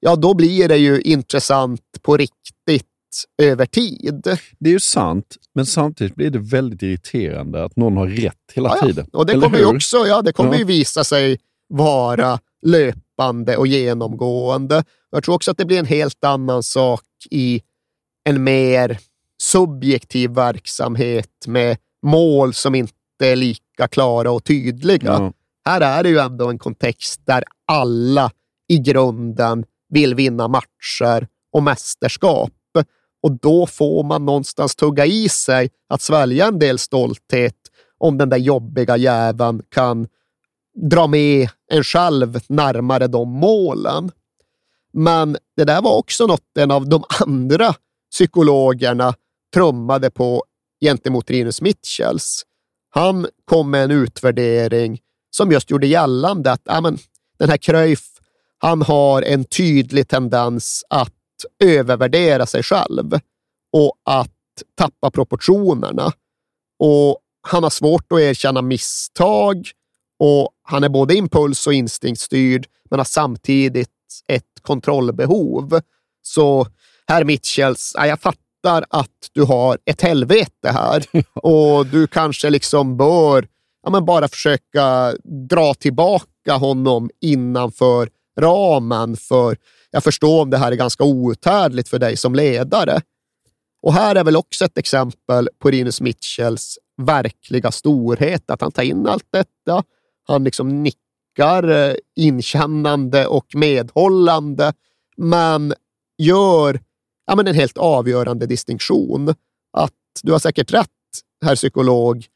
[0.00, 2.86] ja då blir det ju intressant på riktigt
[3.42, 4.38] över tid.
[4.58, 8.68] Det är ju sant, men samtidigt blir det väldigt irriterande att någon har rätt hela
[8.68, 8.86] Ja, ja.
[8.86, 9.06] tiden.
[9.12, 10.58] Och det Eller kommer ju också ja, det kommer Ja.
[10.58, 14.84] ju visa sig vara löpande och genomgående.
[15.10, 17.62] Jag tror också att det blir en helt annan sak i
[18.24, 18.98] en mer
[19.42, 25.12] subjektiv verksamhet med mål som inte är lika klara och tydliga.
[25.12, 25.32] Ja.
[25.64, 28.30] Här är det ju ändå en kontext där alla
[28.68, 32.50] i grunden vill vinna matcher och mästerskap.
[33.22, 37.56] Och då får man någonstans tugga i sig att svälja en del stolthet
[37.98, 40.06] om den där jobbiga jäveln kan
[40.90, 44.10] dra med en själv närmare de målen.
[44.92, 47.74] Men det där var också något en av de andra
[48.10, 49.14] psykologerna
[49.54, 50.44] trummade på
[50.84, 52.42] gentemot Rinus Mitchells.
[52.90, 56.98] Han kom med en utvärdering som just gjorde gällande att amen,
[57.38, 58.06] den här Cruyff,
[58.58, 61.12] han har en tydlig tendens att
[61.64, 63.18] övervärdera sig själv
[63.72, 64.30] och att
[64.78, 66.12] tappa proportionerna.
[66.78, 69.66] Och han har svårt att erkänna misstag
[70.18, 73.88] och han är både impuls och instinktstyrd, men har samtidigt
[74.28, 75.80] ett kontrollbehov.
[76.22, 76.66] Så
[77.06, 83.46] herr Mitchells, jag fattar att du har ett helvete här och du kanske liksom bör
[83.82, 85.14] ja, men bara försöka
[85.48, 88.08] dra tillbaka honom innanför
[88.40, 89.16] ramen.
[89.16, 89.56] För
[89.90, 93.00] jag förstår om det här är ganska outhärdligt för dig som ledare.
[93.82, 98.82] Och här är väl också ett exempel på Rinus Mitchells verkliga storhet, att han tar
[98.82, 99.82] in allt detta.
[100.28, 104.72] Han liksom nickar eh, inkännande och medhållande,
[105.16, 105.74] men
[106.18, 106.80] gör
[107.26, 109.34] ja, men en helt avgörande distinktion.
[109.72, 110.88] Att du har säkert rätt,
[111.44, 112.26] herr psykolog,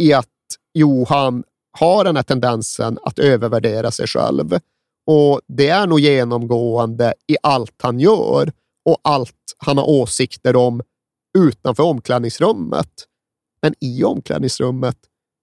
[0.00, 0.26] i att
[0.74, 1.44] Johan
[1.78, 4.58] har den här tendensen att övervärdera sig själv.
[5.06, 8.52] Och det är nog genomgående i allt han gör
[8.84, 10.82] och allt han har åsikter om
[11.38, 12.90] utanför omklädningsrummet.
[13.62, 14.96] Men i omklädningsrummet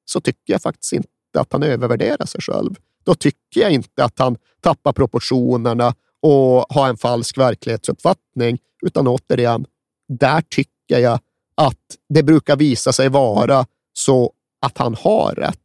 [0.05, 2.75] så tycker jag faktiskt inte att han övervärderar sig själv.
[3.03, 9.65] Då tycker jag inte att han tappar proportionerna och har en falsk verklighetsuppfattning, utan återigen,
[10.07, 11.19] där tycker jag
[11.55, 14.31] att det brukar visa sig vara så
[14.65, 15.57] att han har rätt.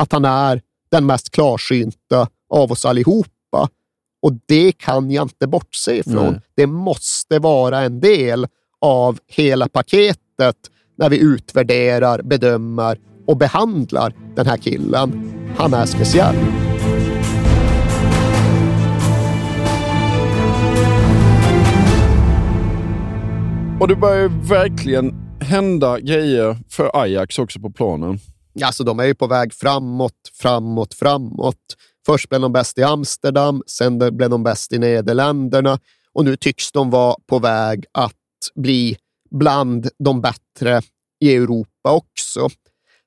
[0.00, 3.68] Att han är den mest klarsynta av oss allihopa.
[4.22, 6.32] Och det kan jag inte bortse ifrån.
[6.32, 6.40] Nej.
[6.54, 8.46] Det måste vara en del
[8.80, 10.56] av hela paketet
[10.96, 15.32] när vi utvärderar, bedömer och behandlar den här killen.
[15.58, 16.63] Han är speciell.
[23.80, 28.18] Och det börjar ju verkligen hända grejer för Ajax också på planen.
[28.62, 31.76] Alltså, de är ju på väg framåt, framåt, framåt.
[32.06, 35.78] Först blev de bäst i Amsterdam, sen blev de bäst i Nederländerna
[36.12, 38.12] och nu tycks de vara på väg att
[38.54, 38.96] bli
[39.30, 40.82] bland de bättre
[41.20, 42.48] i Europa också.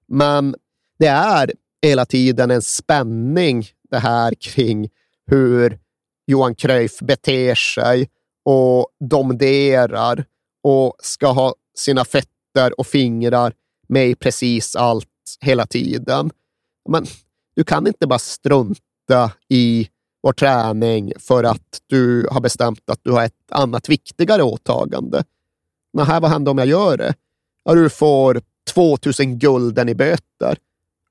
[0.08, 0.56] Men
[1.00, 1.52] det är
[1.82, 4.90] hela tiden en spänning det här kring
[5.32, 5.80] hur
[6.28, 8.10] Johan Cruyff beter sig
[8.46, 10.26] och domderar
[10.68, 13.54] och ska ha sina fötter och fingrar
[13.88, 15.08] med i precis allt
[15.42, 16.32] hela tiden.
[16.90, 17.06] Men
[17.56, 19.90] du kan inte bara strunta i
[20.24, 25.24] vår träning för att du har bestämt att du har ett annat viktigare åtagande.
[25.94, 27.14] Nähä, vad händer om jag gör det?
[27.64, 28.42] Ja, du får
[28.74, 30.58] 2000 gulden i böter.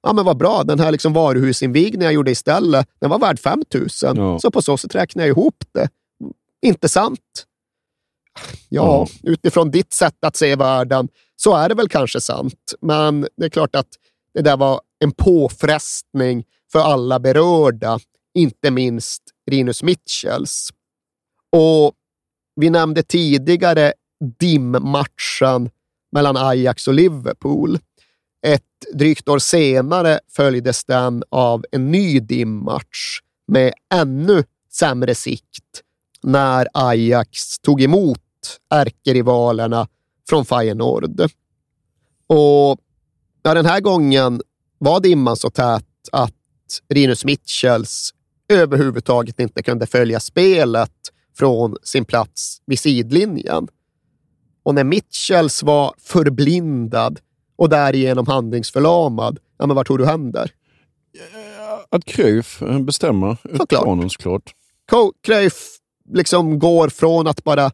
[0.03, 0.63] Ja, men vad bra.
[0.63, 4.17] Den här liksom varuhusinvigningen jag gjorde istället, den var värd 5000.
[4.17, 4.39] Ja.
[4.39, 5.89] Så på så sätt räknar jag ihop det.
[6.63, 7.47] Inte sant?
[8.69, 9.35] Ja, mm.
[9.35, 12.75] utifrån ditt sätt att se världen så är det väl kanske sant.
[12.81, 13.89] Men det är klart att
[14.35, 17.99] det där var en påfrestning för alla berörda,
[18.35, 20.69] inte minst Rinus Mitchells.
[21.53, 21.95] Och
[22.57, 23.93] vi nämnde tidigare
[24.39, 25.71] dimmatchen
[26.13, 27.79] mellan Ajax och Liverpool.
[28.47, 28.63] Ett
[28.95, 35.83] drygt år senare följdes den av en ny dimmatch med ännu sämre sikt
[36.23, 38.21] när Ajax tog emot
[38.71, 39.89] ärkerivalerna
[40.29, 41.21] från Feyenoord.
[42.27, 42.79] Och
[43.43, 44.43] ja, den här gången
[44.79, 46.33] var dimman så tät att
[46.89, 48.15] Rinus Mitchells
[48.49, 50.93] överhuvudtaget inte kunde följa spelet
[51.39, 53.69] från sin plats vid sidlinjen.
[54.63, 57.21] Och när Mitchells var förblindad
[57.57, 60.51] och därigenom handlingsförlamad, ja, men vart tror du händer?
[61.91, 63.37] Att Cruyff bestämmer
[63.69, 64.55] planen såklart.
[65.23, 65.79] Cruyff
[66.13, 67.71] liksom går från att bara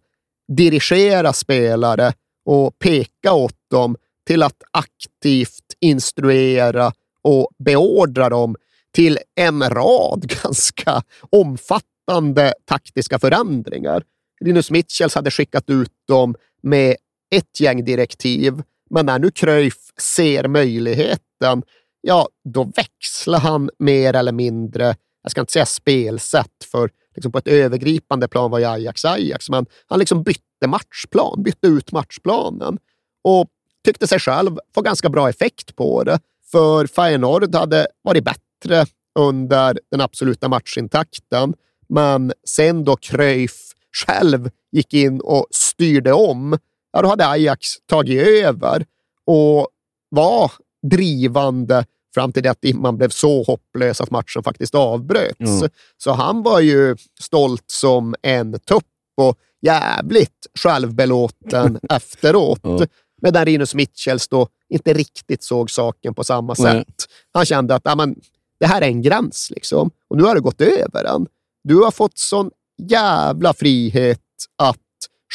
[0.49, 2.12] dirigera spelare
[2.45, 8.57] och peka åt dem till att aktivt instruera och beordra dem
[8.95, 14.03] till en rad ganska omfattande taktiska förändringar.
[14.40, 16.97] Linus Mitchells hade skickat ut dem med
[17.34, 21.62] ett gäng direktiv, men när nu Cruyff ser möjligheten,
[22.01, 27.38] ja, då växlar han mer eller mindre, jag ska inte säga spelsätt, för liksom på
[27.38, 32.78] ett övergripande plan var ju Ajax Ajax, men han liksom bytte matchplan, bytte ut matchplanen
[33.24, 33.46] och
[33.84, 36.20] tyckte sig själv få ganska bra effekt på det.
[36.50, 38.86] För Feyenoord hade varit bättre
[39.18, 41.54] under den absoluta matchintakten,
[41.88, 43.72] men sen då Cruyff
[44.06, 46.58] själv gick in och styrde om,
[46.92, 48.84] ja, då hade Ajax tagit över
[49.26, 49.68] och
[50.08, 50.52] var
[50.90, 51.84] drivande
[52.14, 55.40] fram till det att man blev så hopplös att matchen faktiskt avbröts.
[55.40, 55.70] Mm.
[55.96, 58.84] Så han var ju stolt som en tupp
[59.16, 62.64] och jävligt självbelåten efteråt.
[62.64, 62.86] Mm.
[63.22, 66.64] Medan Rinus Mitchells då inte riktigt såg saken på samma sätt.
[66.66, 66.84] Mm.
[67.32, 68.14] Han kände att ja, men,
[68.60, 69.90] det här är en gräns liksom.
[70.08, 71.26] och nu har du gått över den.
[71.64, 72.50] Du har fått sån
[72.82, 74.20] jävla frihet
[74.58, 74.78] att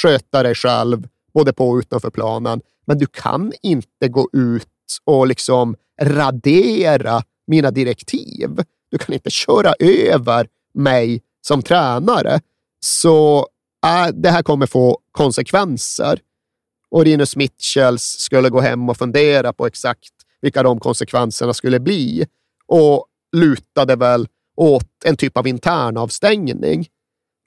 [0.01, 2.61] sköta dig själv, både på och utanför planen.
[2.86, 4.67] Men du kan inte gå ut
[5.05, 8.64] och liksom radera mina direktiv.
[8.89, 12.39] Du kan inte köra över mig som tränare.
[12.80, 13.48] Så
[13.86, 16.20] äh, det här kommer få konsekvenser.
[16.89, 22.26] Och Rinus Mitchells skulle gå hem och fundera på exakt vilka de konsekvenserna skulle bli
[22.68, 26.88] och lutade väl åt en typ av intern avstängning.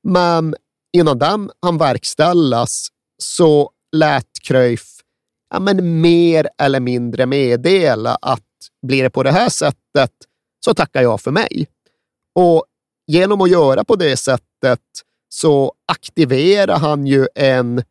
[0.02, 0.54] Men
[0.92, 2.88] innan den han verkställas
[3.18, 4.99] så lät Cruyff
[5.50, 8.40] ja, men mer eller mindre meddela att
[8.86, 10.12] blir det på det här sättet
[10.64, 11.66] så tackar jag för mig.
[12.34, 12.64] Och
[13.06, 14.80] genom att göra på det sättet
[15.28, 17.82] så aktiverar han ju en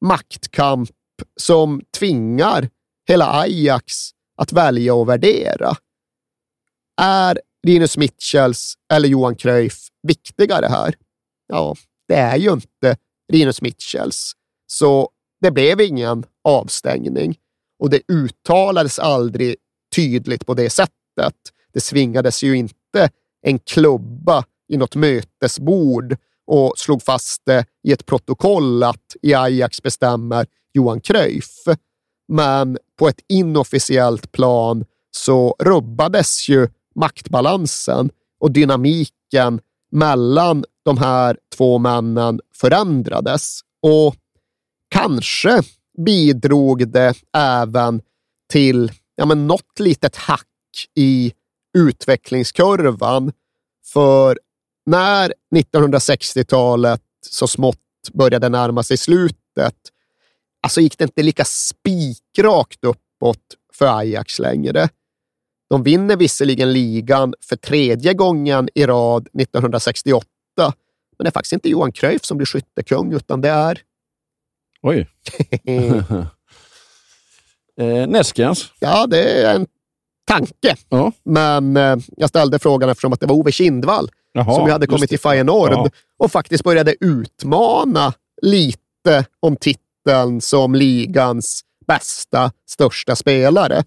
[0.00, 0.90] maktkamp
[1.36, 2.68] som tvingar
[3.08, 5.76] hela Ajax att välja och värdera.
[7.00, 10.94] Är Linus Mitchells eller Johan Cruyff viktigare här?
[11.46, 11.76] Ja,
[12.08, 12.96] det är ju inte
[13.32, 14.32] Linus Mitchells.
[14.66, 17.36] Så det blev ingen avstängning
[17.78, 19.56] och det uttalades aldrig
[19.94, 21.34] tydligt på det sättet.
[21.72, 23.10] Det svingades ju inte
[23.42, 26.16] en klubba i något mötesbord
[26.46, 31.64] och slog fast det i ett protokoll att i Ajax bestämmer Johan Cruyff.
[32.28, 41.78] Men på ett inofficiellt plan så rubbades ju maktbalansen och dynamiken mellan de här två
[41.78, 43.60] männen förändrades.
[43.82, 44.16] Och
[44.88, 45.62] kanske
[45.98, 48.02] bidrog det även
[48.52, 50.46] till ja, men något litet hack
[50.94, 51.32] i
[51.78, 53.32] utvecklingskurvan.
[53.84, 54.38] För
[54.86, 57.78] när 1960-talet så smått
[58.12, 59.76] började närma sig slutet,
[60.62, 64.88] alltså gick det inte lika spikrakt uppåt för Ajax längre.
[65.70, 70.26] De vinner visserligen ligan för tredje gången i rad 1968,
[70.56, 73.80] men det är faktiskt inte Johan Cruyff som blir skyttekung, utan det är...
[74.82, 75.08] Oj.
[77.80, 78.72] eh, Neskens.
[78.78, 79.66] Ja, det är en
[80.26, 80.76] tanke.
[80.88, 81.12] Ja.
[81.24, 84.86] Men eh, jag ställde frågan eftersom att det var Ove Kindvall Jaha, som ju hade
[84.86, 85.88] kommit till Feyenoord Ja.
[86.18, 88.12] och faktiskt började utmana
[88.42, 93.84] lite om titeln som ligans bästa, största spelare.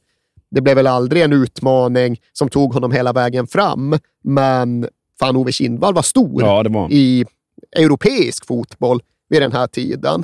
[0.52, 4.88] Det blev väl aldrig en utmaning som tog honom hela vägen fram, men
[5.20, 7.26] fan Ove Kindvall var stor Ja, var i
[7.78, 10.24] europeisk fotboll vid den här tiden.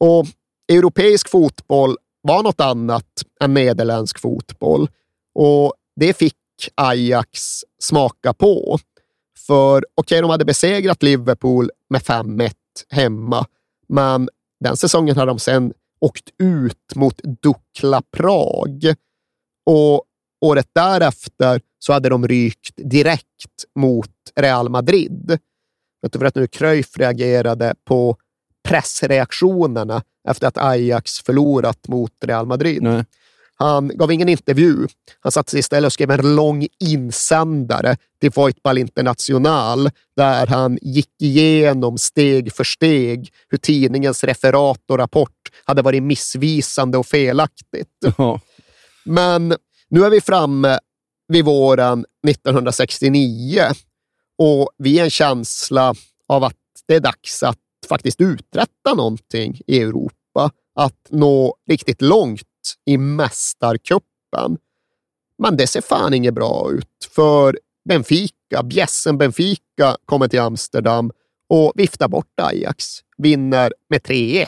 [0.00, 0.26] Och
[0.72, 4.88] europeisk fotboll var något annat än nederländsk fotboll.
[5.34, 6.36] Och det fick
[6.74, 8.78] Ajax smaka på.
[9.46, 12.52] För okej, de hade besegrat Liverpool med 5-1
[12.90, 13.46] hemma,
[13.88, 14.28] men
[14.60, 18.94] den säsongen hade de sen åkt ut mot Dukla Prag.
[19.66, 20.04] Och
[20.40, 25.38] året därefter så hade de rykt direkt mot Real Madrid.
[26.02, 28.16] Vet du för att nu Cruyff reagerade på
[28.70, 32.82] pressreaktionerna efter att Ajax förlorat mot Real Madrid.
[32.82, 33.04] Nej.
[33.54, 34.86] Han gav ingen intervju.
[35.20, 41.22] Han satte sig istället och skrev en lång insändare till Voetbal International där han gick
[41.22, 47.88] igenom steg för steg hur tidningens referat och rapport hade varit missvisande och felaktigt.
[48.16, 48.40] Ja.
[49.04, 49.54] Men
[49.88, 50.78] nu är vi framme
[51.28, 53.62] vid våren 1969
[54.38, 55.94] och vi är en känsla
[56.28, 56.56] av att
[56.88, 57.58] det är dags att
[57.90, 60.50] faktiskt uträtta någonting i Europa.
[60.74, 62.42] Att nå riktigt långt
[62.86, 64.58] i Mästarcupen.
[65.38, 71.10] Men det ser fan inget bra ut, för Benfica, bjässen Benfica, kommer till Amsterdam
[71.48, 72.84] och viftar bort Ajax.
[73.18, 74.46] Vinner med 3-1.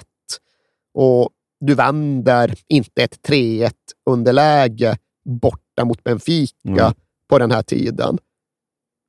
[0.95, 1.31] Och
[1.61, 3.73] du vänder inte ett 3-1
[4.11, 6.93] underläge borta mot Benfica Mm.
[7.29, 8.19] på den här tiden.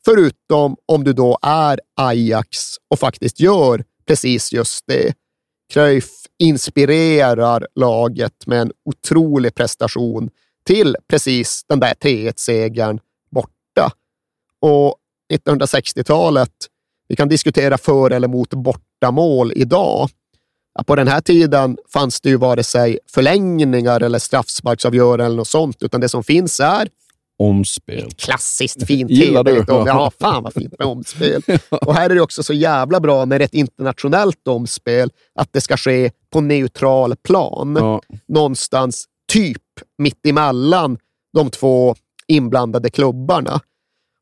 [0.05, 2.59] Förutom om du då är Ajax
[2.89, 5.13] och faktiskt gör precis just det.
[5.73, 10.29] Cruyff inspirerar laget med en otrolig prestation
[10.65, 12.99] till precis den där 3-1-segern
[13.31, 13.91] borta.
[14.59, 14.95] Och
[15.33, 16.51] 1960-talet,
[17.07, 20.09] vi kan diskutera för eller mot bortamål idag.
[20.75, 25.47] Ja, på den här tiden fanns det ju vare sig förlängningar eller straffsparksavgörande eller något
[25.47, 26.89] sånt, utan det som finns är
[27.39, 28.11] Omspel.
[28.17, 29.59] klassiskt fint Gillar du?
[29.59, 31.41] om- Ja, fan vad fint med omspel.
[31.69, 35.09] Och här är det också så jävla bra är ett internationellt omspel,
[35.39, 37.75] att det ska ske på neutral plan.
[37.79, 38.01] Ja.
[38.27, 39.61] Någonstans typ
[39.97, 40.97] mitt emellan
[41.33, 41.95] de två
[42.27, 43.59] inblandade klubbarna.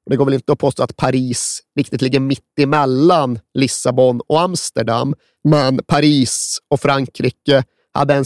[0.09, 5.13] Det går väl inte att påstå att Paris riktigt ligger mitt emellan Lissabon och Amsterdam,
[5.43, 8.25] men Paris och Frankrike hade en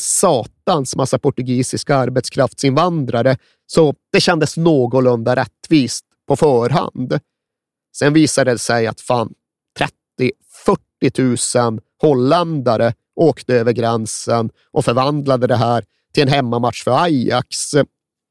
[0.66, 7.20] satans massa portugisiska arbetskraftsinvandrare, så det kändes någorlunda rättvist på förhand.
[7.98, 9.34] Sen visade det sig att fan
[11.00, 17.74] 30-40 000 holländare åkte över gränsen och förvandlade det här till en hemmamatch för Ajax.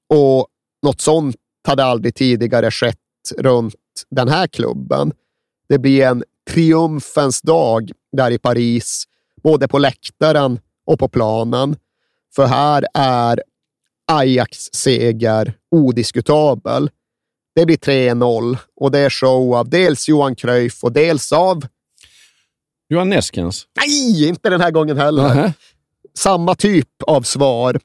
[0.09, 0.47] Och
[0.83, 1.37] något sånt
[1.69, 2.99] hade aldrig tidigare skett
[3.39, 3.75] runt
[4.11, 5.13] den här klubben.
[5.69, 9.05] Det blir en triumfens dag där i Paris,
[9.43, 11.77] både på läktaren och på planen.
[12.35, 13.43] För här är
[14.13, 16.91] Ajax seger odiskutabel.
[17.55, 21.67] Det blir 3-0 och det är show av dels Johan Cruyff och dels av...
[22.89, 23.67] Johan Neskens.
[23.77, 25.23] Nej, inte den här gången heller.
[25.23, 25.53] Nähä.
[26.15, 27.81] Samma typ av svar.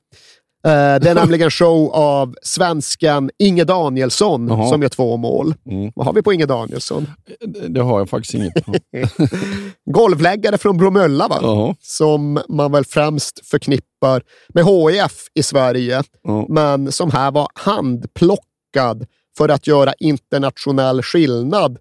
[0.64, 4.70] Eh, Det är nämligen show av svensken Inge Danielsson Jaha.
[4.70, 5.54] som gör två mål.
[5.66, 5.92] Mm.
[5.96, 7.08] Vad har vi på Inge Danielsson?
[7.46, 8.74] Det, det har jag faktiskt inget på.
[9.92, 11.40] Golvläggare från Bromölla, va?
[11.42, 11.76] Jaha.
[11.80, 14.22] som man väl främst förknippar
[14.54, 16.46] med HIF i Sverige, Ja.
[16.50, 19.06] men som här var handplockad
[19.38, 21.78] för att göra internationell skillnad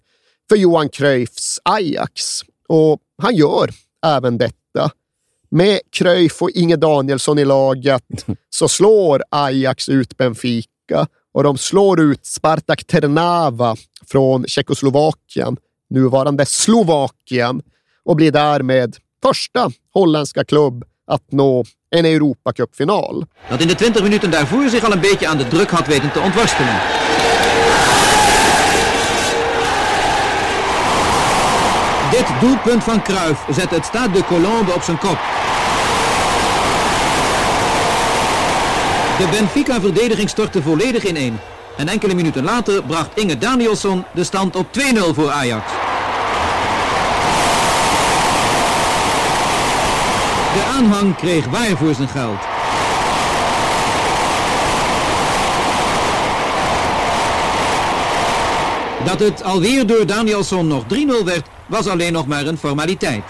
[0.49, 2.41] för Johan Cruyffs Ajax.
[2.68, 3.70] Och han gör
[4.07, 4.91] även detta.
[5.51, 8.03] Med Cruyff och Inge Danielsson i laget
[8.51, 13.77] så slår Ajax ut Benfica och de slår ut Spartak Trnava
[14.07, 15.57] från Tjeckoslovakien,
[15.91, 17.63] nuvarande Slovakien,
[18.05, 23.27] och blir därmed första holländska klubb att nå en Europacupfinal.
[23.51, 26.11] dat in de 20 minuten daarvoor zich al een beetje aan de druk had weten
[26.11, 27.18] te ontworstelen.
[32.19, 35.19] Dit doelpunt van Cruijff zet het Stade de Colombe op zijn kop.
[39.19, 41.39] De Benfica-verdediging stortte volledig ineen.
[41.77, 44.81] En enkele minuten later bracht Inge Danielsson de stand op 2-0
[45.14, 45.71] voor Ajax.
[50.55, 52.41] De aanhang kreeg waar voor zijn geld.
[59.05, 63.25] Dat het alweer door Danielsson nog 3-0 werd, was alleen nog maar een formaliteit.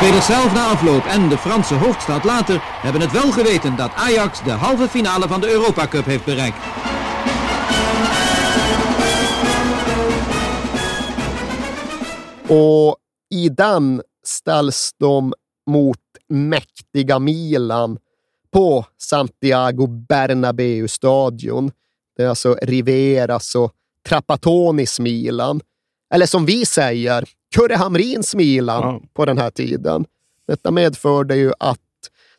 [0.00, 4.42] spelers zelf na afloop en de Franse hoofdstad later hebben het wel geweten dat Ajax
[4.42, 6.56] de halve finale van de Europa Cup heeft bereikt.
[12.48, 15.32] Och i den ställs de
[15.64, 17.98] mot mäktiga Milan
[18.50, 21.72] på Santiago Bernabéu-stadion.
[22.12, 23.72] Det är alltså Riveras och
[24.08, 25.60] Trappatonis Milan.
[26.14, 27.24] Eller som vi säger,
[27.54, 29.00] Kurre Hamrins Milan Ja.
[29.14, 30.04] på den här tiden.
[30.46, 31.78] Detta medförde ju att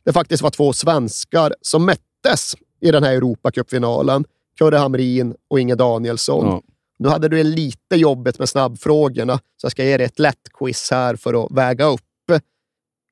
[0.06, 4.26] det faktiskt var två svenskar som möttes i den här Europacupfinalen.
[4.58, 6.46] Kurre Hamrin och Inge Danielsson.
[6.46, 6.62] Ja.
[7.00, 10.92] Nu hade du lite jobbet med snabbfrågorna, så jag ska ge dig ett lätt quiz
[10.92, 12.02] här för att väga upp.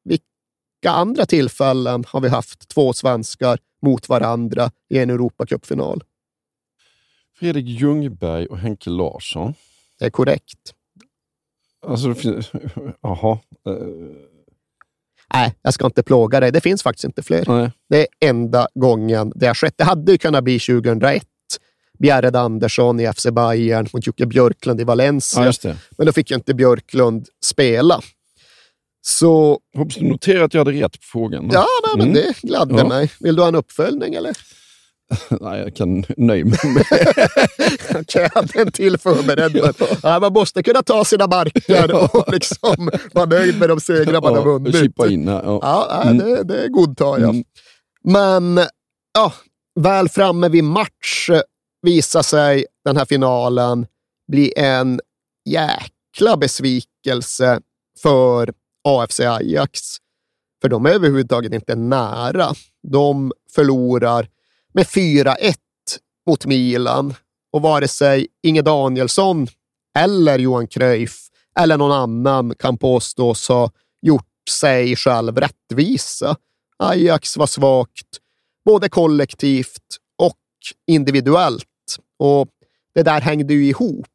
[0.03, 6.03] Vilka andra tillfällen har vi haft två svenskar mot varandra i en Europacupfinal?
[7.39, 9.53] Fredrik Ljungberg och Henke Larsson.
[9.99, 10.73] Det är korrekt.
[11.87, 12.15] Alltså.
[13.01, 13.39] Jaha.
[15.33, 16.51] Nej, jag ska inte plåga dig.
[16.51, 17.43] Det finns faktiskt inte fler.
[17.47, 17.71] nej.
[17.89, 19.73] Det är enda gången det har skett.
[19.77, 21.23] Det hade ju kunnat bli 2001.
[21.99, 25.51] Bjärred Andersson i FC Bayern mot Jocke Björklund i Valencia.
[25.63, 25.73] Ja.
[25.97, 28.01] Men då fick ju inte Björklund spela.
[29.01, 31.49] Så Hoppas du noterar att jag hade rätt på frågan.
[31.53, 32.13] ja, nej, men Mm.
[32.13, 32.87] det gladde Ja.
[32.87, 33.11] mig.
[33.19, 34.37] Vill du ha en uppföljning eller?
[35.41, 36.85] Nej, jag kan nöja mig med
[38.01, 39.53] Okej, jag hade en till förberedd.
[39.53, 44.21] Men, ja, man måste kunna ta sina marker och liksom vara nöjd med de segrar
[44.21, 44.75] man har Ja, vunnit.
[44.75, 45.43] chippa in här.
[45.43, 45.59] Ja.
[45.61, 46.17] Ja, Mm.
[46.17, 47.29] det, det godtar jag.
[47.29, 47.43] Mm.
[48.03, 48.59] Men
[49.13, 49.33] ja,
[49.79, 51.29] väl framme vid match
[51.81, 53.85] visar sig den här finalen
[54.31, 54.99] bli en
[55.49, 57.59] jäkla besvikelse
[58.01, 58.53] för
[58.83, 59.79] AFC Ajax.
[60.61, 62.53] För de är överhuvudtaget inte nära.
[62.91, 64.27] De förlorar
[64.73, 65.55] med 4-1
[66.27, 67.13] mot Milan
[67.51, 69.47] och vare sig Inge Danielsson
[69.97, 76.35] eller Johan Cruyff eller någon annan kan påstås ha gjort sig själv rättvisa.
[76.77, 78.19] Ajax var svagt,
[78.65, 80.37] både kollektivt och
[80.87, 81.65] individuellt.
[82.19, 82.47] Och
[82.93, 84.07] det där hängde ju ihop.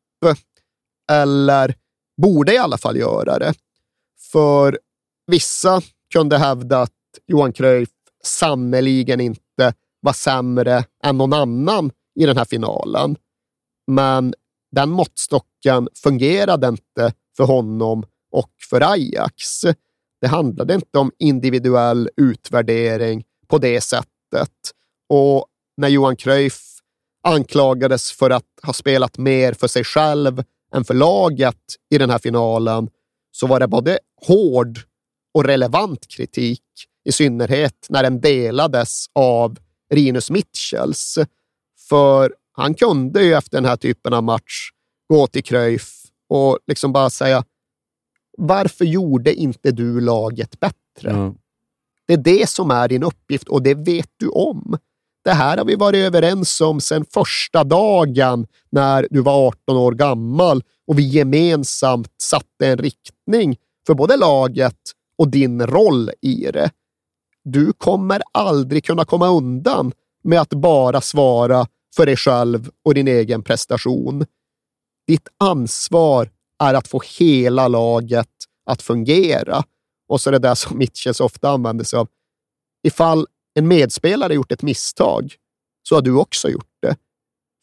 [1.12, 1.74] Eller
[2.22, 3.54] borde i alla fall göra det.
[4.32, 4.78] För
[5.26, 5.82] vissa
[6.12, 6.90] kunde hävda att
[7.26, 7.88] Johan Cruyff
[8.24, 9.43] sannerligen inte
[10.04, 11.90] var sämre än någon annan
[12.20, 13.16] i den här finalen.
[13.86, 14.34] Men
[14.72, 19.60] den måttstocken fungerade inte för honom och för Ajax.
[20.20, 24.50] Det handlade inte om individuell utvärdering på det sättet.
[25.08, 25.46] Och
[25.76, 26.60] när Johan Cruyff
[27.22, 30.42] anklagades för att ha spelat mer för sig själv
[30.74, 32.88] än för laget i den här finalen
[33.32, 34.80] så var det både hård
[35.34, 36.62] och relevant kritik,
[37.04, 39.58] i synnerhet när den delades av
[39.94, 41.18] Rinus Mitchells.
[41.88, 44.70] För han kunde ju efter den här typen av match
[45.08, 47.44] gå till Cruyff och liksom bara säga
[48.38, 51.10] varför gjorde inte du laget bättre?
[51.10, 51.34] Ja.
[52.06, 54.78] Det är det som är din uppgift och det vet du om.
[55.24, 59.92] Det här har vi varit överens om sedan första dagen när du var 18 år
[59.92, 63.56] gammal och vi gemensamt satte en riktning
[63.86, 64.78] för både laget
[65.18, 66.70] och din roll i det.
[67.44, 69.92] Du kommer aldrig kunna komma undan
[70.24, 71.66] med att bara svara
[71.96, 74.26] för dig själv och din egen prestation.
[75.06, 78.28] Ditt ansvar är att få hela laget
[78.66, 79.64] att fungera.
[80.08, 82.08] Och så det där som Mitchells ofta använder sig av.
[82.86, 85.34] Ifall en medspelare gjort ett misstag
[85.88, 86.73] så har du också gjort det.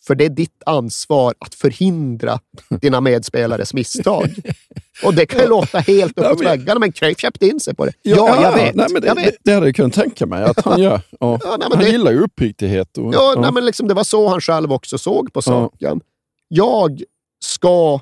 [0.08, 2.40] För det är ditt ansvar att förhindra
[2.82, 4.30] dina medspelares misstag.
[5.04, 7.76] Och det kan ju låta helt Ja, uppåt men- väggarna, men Cruyff köpte in sig
[7.76, 7.94] på det.
[8.02, 8.76] Ja, jag vet.
[8.76, 9.36] Nej, men det, jag vet.
[9.44, 11.02] Det, hade jag kunnat tänka mig att han gör.
[11.20, 11.40] Ja.
[11.44, 12.98] Ja, nej, han det- gillar ju uppriktighet.
[12.98, 16.02] Och, Ja, Nej, men liksom, det var så han själv också såg på saken.
[16.48, 17.02] Jag
[17.44, 18.00] ska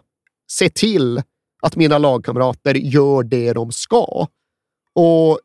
[0.52, 1.22] se till
[1.62, 4.28] att mina lagkamrater gör det de ska.
[4.96, 5.40] Och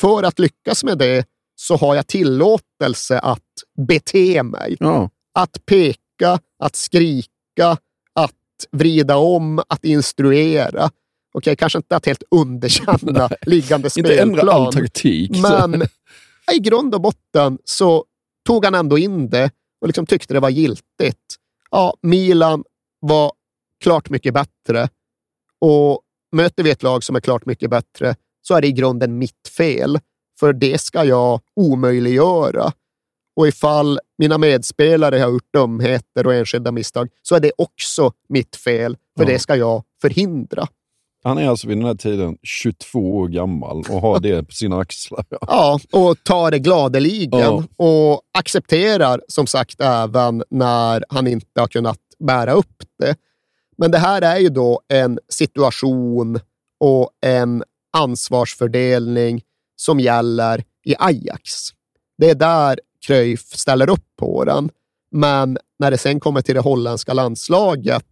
[0.00, 1.26] för att lyckas med det
[1.56, 3.40] så har jag tillåtelse att
[3.88, 4.76] bete mig.
[4.80, 5.10] Ja.
[5.34, 7.76] Att peka, att skrika,
[8.12, 8.32] att
[8.72, 10.90] vrida om, att instruera.
[11.34, 14.66] Okej, kanske inte att helt underkänna liggande Inte ändra spelplan.
[14.66, 15.30] all taktik.
[15.42, 15.82] Men
[16.52, 18.04] i grund och botten så
[18.46, 21.36] tog han ändå in det och liksom tyckte det var giltigt.
[21.70, 22.64] Ja, Milan
[23.00, 23.32] var
[23.84, 24.88] klart mycket bättre
[25.60, 26.00] och
[26.32, 29.48] möter vi ett lag som är klart mycket bättre så är det i grunden mitt
[29.56, 29.98] fel.
[30.40, 32.72] För det ska jag omöjliggöra.
[33.36, 38.56] Och ifall mina medspelare har gjort dumheter och enskilda misstag så är det också mitt
[38.56, 39.30] fel, för Ja.
[39.30, 40.66] det ska jag förhindra.
[41.26, 44.78] Han är alltså vid den här tiden 22 år gammal och har det på sina
[44.78, 45.24] axlar.
[45.30, 45.38] Ja.
[45.40, 47.62] Ja, och tar det gladeligen Ja.
[47.76, 53.16] och accepterar som sagt även när han inte har kunnat bära upp det.
[53.78, 56.40] Men det här är ju då en situation
[56.80, 57.64] och en
[57.96, 59.42] ansvarsfördelning
[59.76, 61.52] som gäller i Ajax.
[62.18, 64.70] Det är där Cruyff ställer upp på den.
[65.10, 68.06] Men när det sen kommer till det holländska landslaget,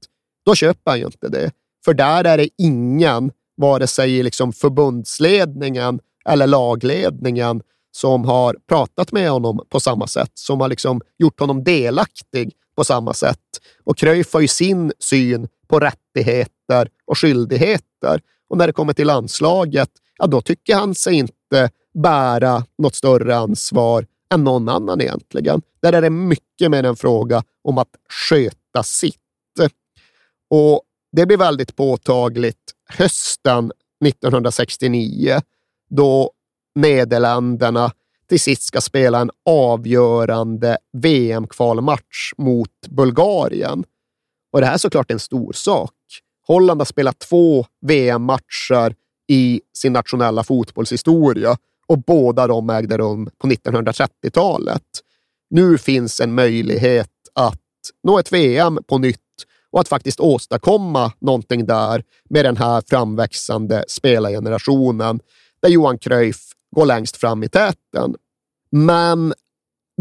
[0.46, 1.50] då köper han ju inte det.
[1.84, 7.62] För där är det ingen, vare sig i liksom förbundsledningen eller lagledningen,
[7.96, 12.84] som har pratat med honom på samma sätt, som har liksom gjort honom delaktig på
[12.84, 13.38] samma sätt.
[13.84, 18.20] Och Cruyff har ju sin syn på rättigheter och skyldigheter.
[18.48, 23.36] Och när det kommer till landslaget, ja, då tycker han sig inte bära något större
[23.36, 25.62] ansvar än någon annan egentligen.
[25.82, 27.88] Där är det mycket mer en fråga om att
[28.28, 29.16] sköta sitt.
[30.50, 33.72] Och det blir väldigt påtagligt hösten
[34.04, 35.40] 1969
[35.90, 36.30] då
[36.74, 37.92] Nederländerna
[38.28, 43.84] till sist ska spela en avgörande VM-kvalmatch mot Bulgarien.
[44.52, 45.94] Och det här är såklart en stor sak.
[46.46, 48.94] Holland har spelat två VM-matcher
[49.28, 51.56] i sin nationella fotbollshistoria
[51.86, 54.82] och båda de ägde rum på 1930-talet.
[55.50, 57.60] Nu finns en möjlighet att
[58.02, 59.18] nå ett VM på nytt
[59.72, 65.20] och att faktiskt åstadkomma någonting där med den här framväxande spelargenerationen
[65.62, 66.40] där Johan Cruyff
[66.76, 68.14] går längst fram i täten.
[68.70, 69.34] Men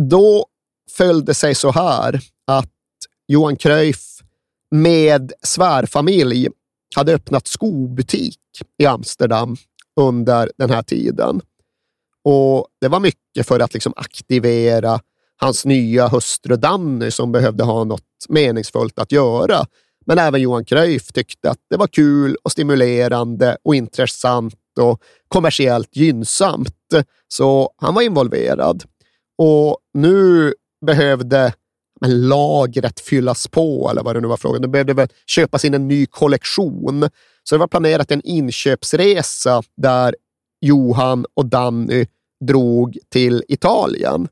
[0.10, 0.46] då
[0.92, 2.72] följde sig så här att
[3.28, 4.20] Johan Cruyff
[4.72, 6.48] med svärfamilj
[6.96, 8.40] hade öppnat skobutik
[8.78, 9.56] i Amsterdam
[9.96, 11.42] under den här tiden.
[12.24, 15.00] Och Det var mycket för att liksom aktivera
[15.38, 19.66] hans nya hustru Danny som behövde ha något meningsfullt att göra.
[20.06, 25.96] Men även Johan Cruyff tyckte att det var kul och stimulerande och intressant och kommersiellt
[25.96, 26.76] gynnsamt.
[27.28, 28.84] Så han var involverad.
[29.38, 30.54] Och nu
[30.86, 31.54] behövde
[32.02, 34.62] men lagret fyllas på, eller vad det nu var frågan.
[34.62, 37.10] Det behövde väl köpas in en ny kollektion.
[37.44, 40.16] Så det var planerat en inköpsresa där
[40.62, 42.06] Johan och Danny
[42.46, 44.28] drog till Italien.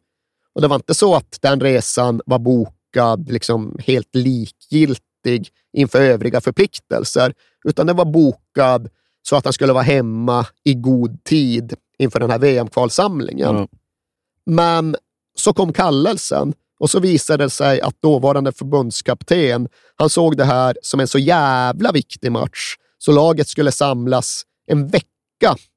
[0.55, 6.41] Och det var inte så att den resan var bokad liksom helt likgiltig inför övriga
[6.41, 7.33] förpliktelser,
[7.65, 8.89] utan den var bokad
[9.21, 13.55] så att han skulle vara hemma i god tid inför den här VM-kvalsamlingen.
[13.55, 13.67] Mm.
[14.45, 14.95] Men
[15.35, 20.77] så kom kallelsen och så visade det sig att dåvarande förbundskapten, han såg det här
[20.81, 25.07] som en så jävla viktig match så laget skulle samlas en vecka,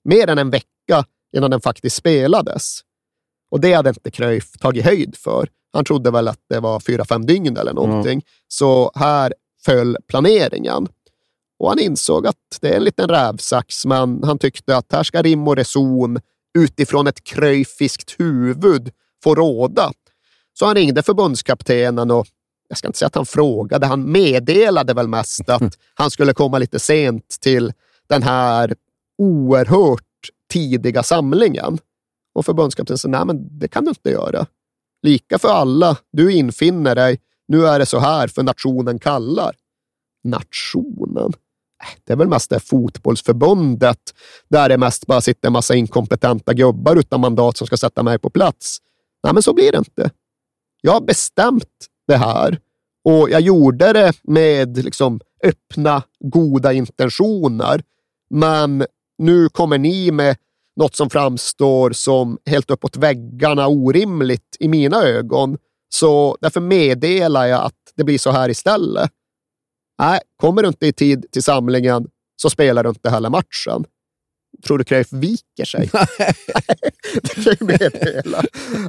[0.05, 1.05] mer än en vecka,
[1.37, 2.81] innan den faktiskt spelades.
[3.51, 5.49] Och det hade inte Cruyff tagit höjd för.
[5.73, 8.13] Han trodde väl att det var fyra, fem dygn eller någonting.
[8.13, 8.23] Mm.
[8.49, 9.35] Så här
[9.65, 10.89] föll planeringen.
[11.59, 15.23] Och han insåg att det är en liten rävsax, men han tyckte att här ska
[15.23, 16.21] rim och reson
[16.59, 18.91] utifrån ett kröjfiskt huvud
[19.25, 19.93] få råda.
[20.59, 22.27] Så han ringde förbundskaptenen och
[22.69, 26.59] jag ska inte säga att han frågade, han meddelade väl mest att han skulle komma
[26.59, 27.73] lite sent till
[28.09, 28.75] den här
[29.23, 30.03] oerhört
[30.53, 31.79] tidiga samlingen.
[32.35, 34.47] Och förbundskaptenen sa, nej men det kan du inte göra.
[35.03, 37.21] Lika för alla, du infinner dig.
[37.49, 39.55] Nu är det så här, för nationen kallar.
[40.25, 41.33] Nationen?
[41.83, 44.15] Äh, det är väl mest det fotbollsförbundet
[44.49, 48.19] där det mest bara sitter en massa inkompetenta gubbar utan mandat som ska sätta mig
[48.19, 48.79] på plats.
[49.25, 50.11] Nej, men så blir det inte.
[50.81, 52.59] Jag har bestämt det här
[53.05, 57.83] och jag gjorde det med liksom öppna, goda intentioner.
[58.31, 58.87] Men
[59.19, 60.37] nu kommer ni med
[60.77, 65.59] något som framstår som helt uppåt väggarna orimligt i mina ögon.
[65.89, 69.11] Så därför meddelar jag att det blir så här istället.
[69.99, 72.07] Nej, kommer du inte i tid till samlingen
[72.37, 73.85] så spelar du inte heller matchen.
[74.67, 75.91] Tror du Cruyff viker sig?
[77.23, 78.43] det kan jag meddela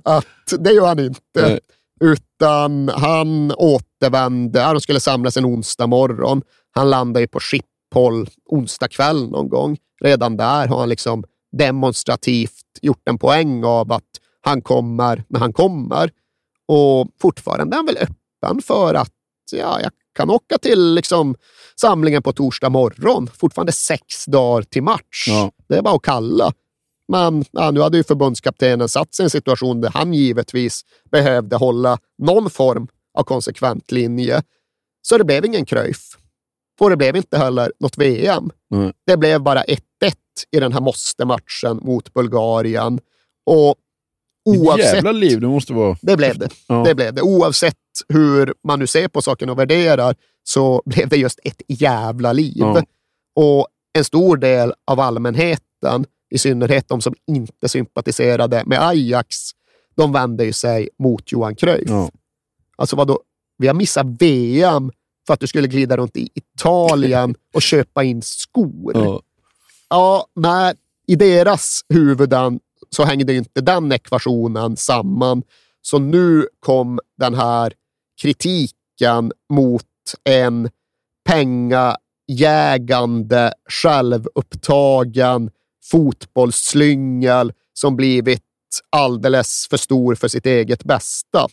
[0.04, 1.22] att det gör han inte.
[1.36, 1.60] Nej.
[2.02, 4.62] Utan han återvände.
[4.62, 6.42] Han skulle samlas en onsdag morgon.
[6.72, 7.73] Han landade på Schiphol
[8.50, 9.78] onsdag kväll någon gång.
[10.02, 11.24] Redan där har han liksom
[11.58, 14.04] demonstrativt gjort en poäng av att
[14.42, 16.12] han kommer när han kommer.
[16.68, 19.12] Och fortfarande är han väl öppen för att
[19.52, 21.36] ja, jag kan åka till liksom,
[21.82, 23.30] samlingen på torsdag morgon.
[23.34, 25.26] Fortfarande sex dagar till match.
[25.28, 25.52] Ja.
[25.70, 26.54] Det är bara att kalla.
[27.08, 30.82] Men ja, nu hade ju förbundskaptenen satt sig i en situation där han givetvis
[31.12, 32.88] behövde hålla någon form
[33.18, 34.44] av konsekvent linje.
[35.02, 36.18] Så det blev ingen Cruyff.
[36.84, 38.50] Och det blev inte heller något VM.
[38.74, 38.94] Mm.
[39.08, 39.78] Det blev bara 1-1
[40.52, 43.00] i den här måste-matchen mot Bulgarien.
[43.46, 43.76] Och
[44.46, 44.94] oavsett...
[44.94, 45.98] Jävla liv det måste vara.
[46.02, 46.50] Det blev det.
[46.68, 46.84] Ja.
[46.88, 47.22] det blev det.
[47.22, 47.76] Oavsett
[48.10, 52.58] hur man nu ser på saken och värderar så blev det just ett jävla liv.
[52.58, 52.84] Ja.
[53.36, 53.68] Och
[53.98, 59.36] en stor del av allmänheten, i synnerhet de som inte sympatiserade med Ajax,
[59.96, 61.90] de vände ju sig mot Johan Cruyff.
[61.90, 62.10] Ja.
[62.76, 63.20] Alltså vadå?
[63.58, 64.92] Vi har missat VM
[65.28, 68.92] för att du skulle glida runt i Italien och köpa in skor.
[68.96, 69.22] Ja.
[69.90, 70.74] ja, nej,
[71.08, 72.60] i deras huvuden
[72.90, 75.44] så hängde inte den ekvationen samman.
[75.82, 77.74] Så nu kom den här
[78.22, 79.86] kritiken mot
[80.24, 80.70] en
[81.30, 85.52] pengajägande, självupptagen
[85.92, 88.44] fotbollsslyngel som blivit
[88.90, 91.48] alldeles för stor för sitt eget bästa.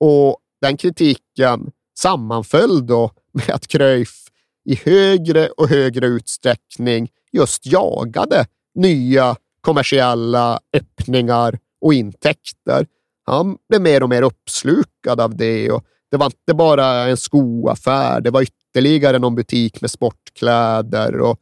[0.00, 4.24] Och den kritiken sammanföll då med att Cruyff
[4.64, 12.86] i högre och högre utsträckning just jagade nya kommersiella öppningar och intäkter.
[13.26, 18.20] Han blev mer och mer uppslukad av det och det var inte bara en skoaffär,
[18.20, 21.38] det var ytterligare någon butik med sportkläder och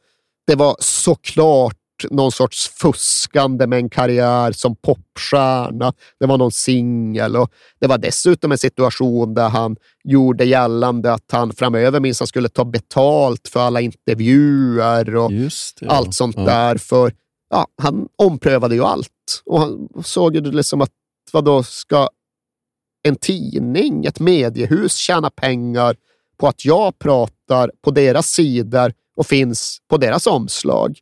[0.47, 1.77] det var såklart
[2.11, 5.93] någon sorts fuskande med en karriär som popstjärna.
[6.21, 11.33] Det var någon singel och det var dessutom en situation där han gjorde gällande att
[11.33, 15.51] han framöver minst skulle ta betalt för alla intervjuer och det,
[15.81, 15.89] ja.
[15.89, 16.45] allt sånt Ja.
[16.45, 16.77] där.
[16.77, 17.13] För
[17.51, 20.91] ja, han omprövade ju allt och han såg ju liksom att
[21.33, 22.09] vadå, ska
[23.03, 25.97] en tidning, ett mediehus tjäna pengar
[26.41, 30.99] på att jag pratar på deras sidor och finns på deras omslag?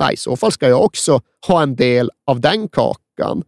[0.00, 3.42] Nej, i så fall ska jag också ha en del av den kakan.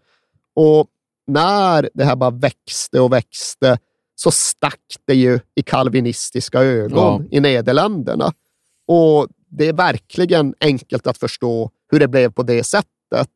[0.55, 0.87] Och
[1.27, 3.79] när det här bara växte och växte
[4.15, 8.33] så stack det ju i kalvinistiska ögon i Nederländerna.
[8.87, 13.31] Och det är verkligen enkelt att förstå hur det blev på det sättet.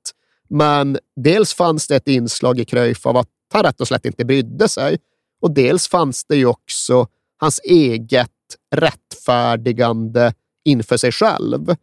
[0.49, 4.25] Men dels fanns det ett inslag i Cruyff av att han rätt och slett inte
[4.25, 4.99] brydde sig.
[5.41, 7.07] Och dels fanns det ju också
[7.37, 8.31] hans eget
[8.75, 11.77] rättfärdigande inför sig själv.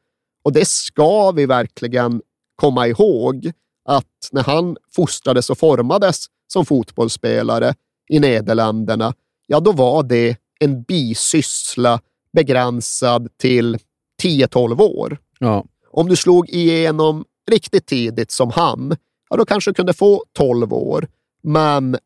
[0.43, 2.21] Och det ska vi verkligen
[2.55, 3.51] komma ihåg
[3.85, 7.73] att när han fostrades och formades som fotbollsspelare
[8.09, 9.13] i Nederländerna,
[9.47, 12.01] ja då var det en bisyssla
[12.33, 13.77] begränsad till
[14.23, 15.17] 10-12 år.
[15.39, 15.65] Ja.
[15.91, 18.95] Om du slog igenom riktigt tidigt som han,
[19.29, 21.07] ja då kanske du kunde få 12 år.
[21.43, 21.97] Men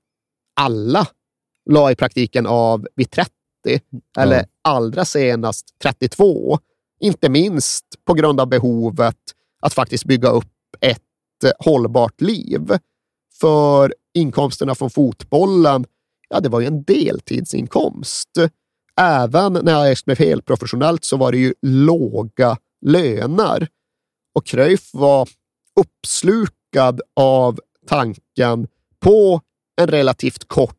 [0.59, 1.07] alla
[1.69, 3.31] la i praktiken av vid 30
[4.17, 6.59] eller allra senast 32.
[6.99, 9.17] Inte minst på grund av behovet
[9.61, 12.77] att faktiskt bygga upp ett eh, hållbart liv.
[13.39, 15.85] För inkomsterna från fotbollen,
[16.29, 18.29] ja det var ju en deltidsinkomst.
[18.99, 23.67] Även när jag blev helt professionellt så var det ju låga löner.
[24.35, 25.29] Och Cruyff var
[25.79, 28.67] uppslukad av tanken
[28.99, 29.41] på
[29.81, 30.75] en relativt kort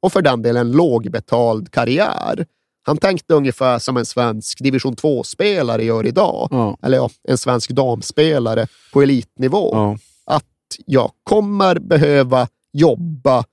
[0.00, 2.46] och för den delen lågbetald karriär.
[2.82, 6.48] Han tänkte ungefär som en svensk division 2-spelare gör idag.
[6.50, 6.76] Ja.
[6.82, 9.70] Eller ja, en svensk damspelare på elitnivå.
[9.72, 9.98] Ja.
[10.24, 10.44] Att
[10.86, 13.44] jag kommer behöva jobba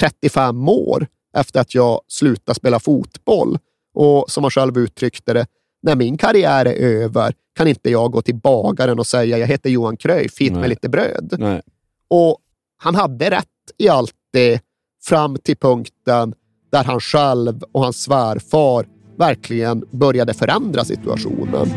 [0.00, 1.06] 35 år
[1.36, 3.58] efter att jag slutar spela fotboll.
[3.94, 5.46] Och som han själv uttryckte det,
[5.82, 9.70] när min karriär är över kan inte jag gå till bagaren och säga jag heter
[9.70, 11.34] Johan Cruyff, hit med lite bröd.
[11.38, 11.62] Nej.
[12.08, 12.38] Och
[12.76, 13.46] han hade rätt
[13.78, 14.60] i allt det
[15.04, 16.34] fram till punkten
[16.72, 18.86] där han själv och hans svärfar
[19.18, 21.68] verkligen började förändra situationen.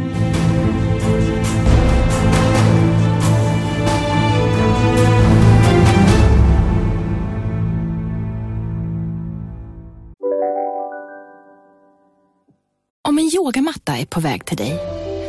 [13.07, 14.79] Om en yogamatta är på väg till dig,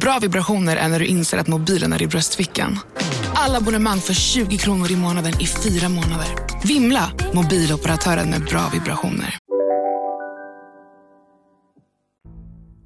[0.00, 2.78] Bra vibrationer är när du inser att mobilen är i bröstfickan.
[3.34, 6.26] Alla abonnemang för 20 kronor i månaden i fyra månader.
[6.64, 7.12] Vimla!
[7.34, 9.38] Mobiloperatören med bra vibrationer.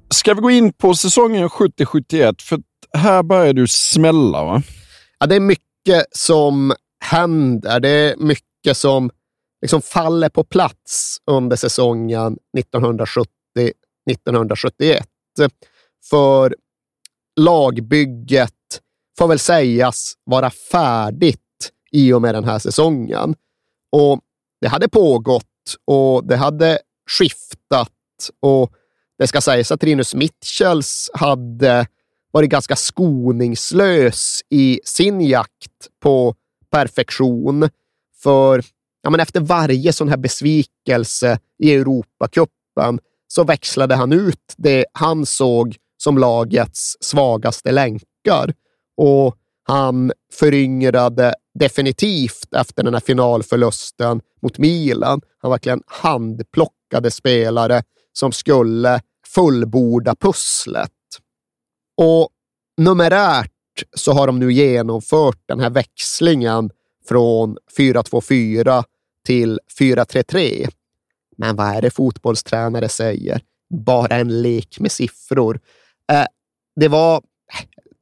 [0.09, 2.41] Ska vi gå in på säsongen 70-71?
[2.41, 2.59] För
[2.97, 4.61] här börjar du smälla va?
[5.19, 6.73] Ja, det är mycket som
[7.05, 7.79] händer.
[7.79, 9.09] Det är mycket som
[9.61, 15.03] liksom faller på plats under säsongen 1970-1971.
[16.09, 16.55] För
[17.39, 18.53] lagbygget
[19.17, 21.39] får väl sägas vara färdigt
[21.91, 23.35] i och med den här säsongen.
[23.91, 24.19] Och
[24.61, 25.45] det hade pågått
[25.85, 26.79] och det hade
[27.09, 27.91] skiftat
[28.39, 28.71] och
[29.17, 31.87] det ska sägas att Rinus Mitchells hade
[32.31, 36.35] varit ganska skoningslös i sin jakt på
[36.71, 37.69] perfektion.
[38.23, 38.63] För
[39.01, 45.25] ja, men efter varje sån här besvikelse i Europacupen så växlade han ut det han
[45.25, 48.53] såg som lagets svagaste länkar.
[48.97, 55.21] Och han föryngrade definitivt efter den här finalförlusten mot Milan.
[55.37, 57.83] Han verkligen handplockade spelare
[58.13, 60.91] som skulle fullborda pusslet.
[61.97, 62.29] Och
[62.77, 63.51] numerärt
[63.95, 66.69] så har de nu genomfört den här växlingen
[67.07, 68.83] från 4-2-4
[69.25, 70.69] till 4-3-3.
[71.37, 73.41] Men vad är det fotbollstränare säger?
[73.85, 75.59] Bara en lek med siffror.
[76.11, 76.25] Eh,
[76.75, 77.21] det var...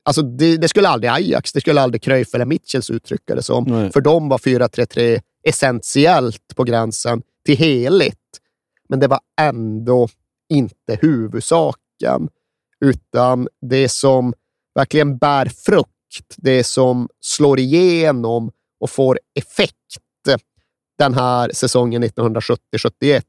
[0.03, 3.63] Alltså det, det, skulle aldrig Ajax, det skulle aldrig Cruyff eller Mitchells uttrycka det som.
[3.63, 3.91] Nej.
[3.91, 8.17] För dem var 4-3-3 essentiellt på gränsen till heligt.
[8.89, 10.07] Men det var ändå
[10.49, 12.29] inte huvudsaken,
[12.85, 14.33] utan det som
[14.75, 19.75] verkligen bär frukt, det som slår igenom och får effekt
[20.97, 23.21] den här säsongen 1970-71,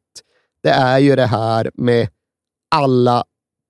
[0.62, 2.08] det är ju det här med
[2.70, 3.24] alla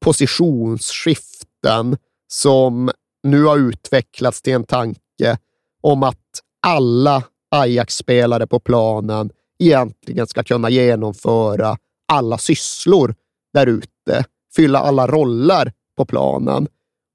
[0.05, 1.97] positionsskiften
[2.29, 2.91] som
[3.23, 5.39] nu har utvecklats till en tanke
[5.81, 11.77] om att alla Ajax-spelare på planen egentligen ska kunna genomföra
[12.13, 13.15] alla sysslor
[13.55, 14.25] där ute,
[14.57, 16.69] fylla alla roller på planen.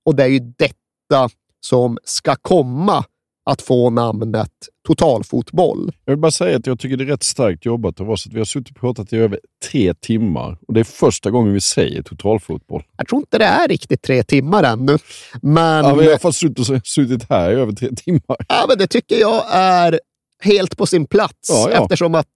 [0.05, 1.29] Och det är ju detta
[1.59, 3.05] som ska komma
[3.45, 4.51] att få namnet
[4.87, 5.91] totalfotboll.
[6.05, 8.27] Jag vill bara säga att jag tycker det är rätt starkt jobbat av oss.
[8.27, 9.39] Att vi har suttit och pratat i över
[9.69, 12.83] tre timmar och det är första gången vi säger totalfotboll.
[12.97, 14.97] Jag tror inte det är riktigt tre timmar ännu.
[15.41, 15.85] Men...
[15.85, 18.37] Ja, vi har i alla fall suttit, suttit här i över tre timmar.
[18.47, 19.99] Ja, men det tycker jag är
[20.41, 21.83] helt på sin plats ja, ja.
[21.83, 22.27] eftersom att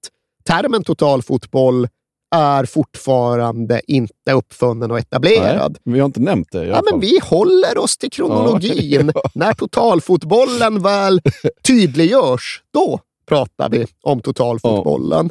[0.47, 1.87] termen totalfotboll
[2.35, 5.77] är fortfarande inte uppfunnen och etablerad.
[5.83, 6.65] Nej, vi har inte nämnt det.
[6.65, 9.11] Ja, men vi håller oss till kronologin.
[9.15, 9.21] Ja.
[9.33, 11.21] När totalfotbollen väl
[11.63, 15.29] tydliggörs, då pratar vi om totalfotbollen.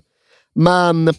[0.54, 1.14] Men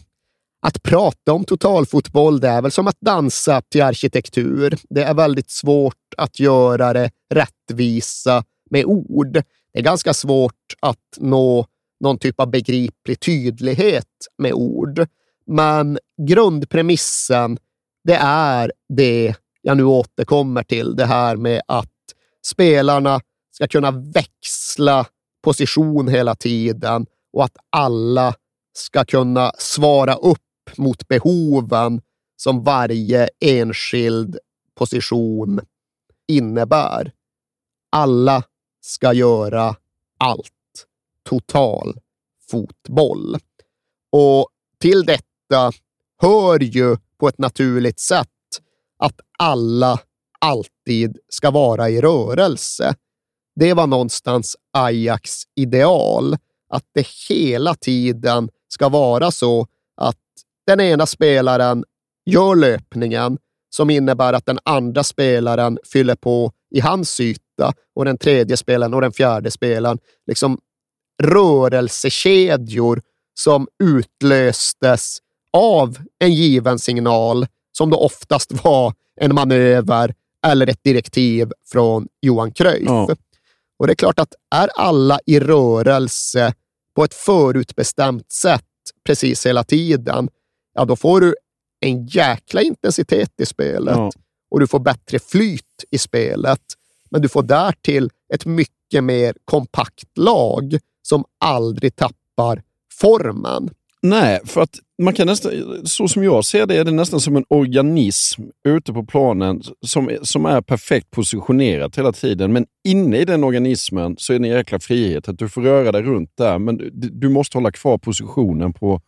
[0.60, 4.78] att prata om totalfotboll, det är väl som att dansa till arkitektur.
[4.90, 9.32] Det är väldigt svårt att göra det rättvisa med ord.
[9.72, 11.66] Det är ganska svårt att nå
[12.00, 14.06] någon typ av begriplig tydlighet
[14.38, 15.06] med ord.
[15.50, 17.58] Men grundpremissen,
[18.04, 20.96] det är det jag nu återkommer till.
[20.96, 21.92] Det här med att
[22.46, 23.20] spelarna
[23.50, 25.06] ska kunna växla
[25.42, 28.34] position hela tiden och att alla
[28.72, 30.38] ska kunna svara upp
[30.76, 32.00] mot behoven
[32.36, 34.38] som varje enskild
[34.74, 35.60] position
[36.28, 37.12] innebär.
[37.92, 38.42] Alla
[38.80, 39.76] ska göra
[40.18, 40.52] allt.
[41.28, 42.00] Total
[42.50, 43.36] fotboll.
[44.12, 45.72] Och till detta ofta
[46.22, 48.28] hör ju på ett naturligt sätt
[48.98, 50.00] att alla
[50.40, 52.94] alltid ska vara i rörelse.
[53.56, 56.36] Det var någonstans Ajax ideal,
[56.68, 60.16] att det hela tiden ska vara så att
[60.66, 61.84] den ena spelaren
[62.26, 63.38] gör löpningen
[63.70, 68.94] som innebär att den andra spelaren fyller på i hans yta och den tredje spelaren
[68.94, 70.58] och den fjärde spelaren liksom
[71.22, 73.02] rörelsekedjor
[73.34, 75.18] som utlöstes
[75.58, 80.14] av en given signal som då oftast var en manöver
[80.46, 82.86] eller ett direktiv från Johan Cruyff.
[82.86, 83.16] Ja.
[83.78, 86.54] Och det är klart att är alla i rörelse
[86.94, 88.64] på ett förutbestämt sätt
[89.06, 90.28] precis hela tiden,
[90.74, 91.34] ja då får du
[91.80, 94.10] en jäkla intensitet i spelet ja.
[94.50, 96.62] och du får bättre flyt i spelet.
[97.10, 102.62] Men du får därtill ett mycket mer kompakt lag som aldrig tappar
[103.00, 103.70] formen.
[104.02, 105.52] Nej, för att man kan nästan,
[105.84, 110.18] så som jag ser det, är det nästan som en organism ute på planen som,
[110.22, 112.52] som är perfekt positionerat hela tiden.
[112.52, 115.92] Men inne i den organismen så är det en jäkla frihet att du får röra
[115.92, 119.00] dig runt där, men du, du måste hålla kvar positionen på,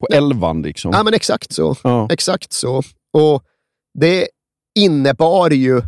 [0.00, 0.62] på elvan.
[0.62, 0.90] Liksom.
[0.94, 1.76] Ja, men exakt så.
[1.84, 2.08] Ja.
[2.10, 2.82] Exakt så.
[3.12, 3.42] Och
[3.98, 4.28] det
[4.78, 5.82] innebar ju,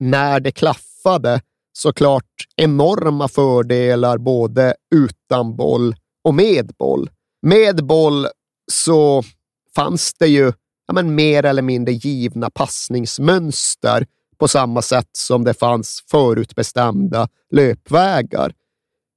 [0.00, 1.40] när det klaffade,
[1.72, 2.24] såklart
[2.56, 7.10] enorma fördelar både utan boll och med boll.
[7.42, 8.26] Med boll
[8.72, 9.22] så
[9.74, 10.52] fanns det ju
[10.86, 14.06] ja, men mer eller mindre givna passningsmönster
[14.38, 18.52] på samma sätt som det fanns förutbestämda löpvägar.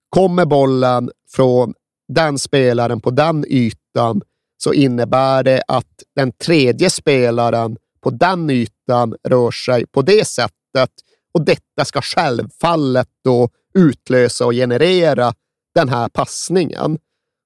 [0.10, 1.74] Kommer bollen från
[2.08, 4.22] den spelaren på den ytan
[4.58, 10.92] så innebär det att den tredje spelaren på den ytan rör sig på det sättet
[11.34, 15.34] och detta ska självfallet då utlösa och generera
[15.76, 16.98] den här passningen.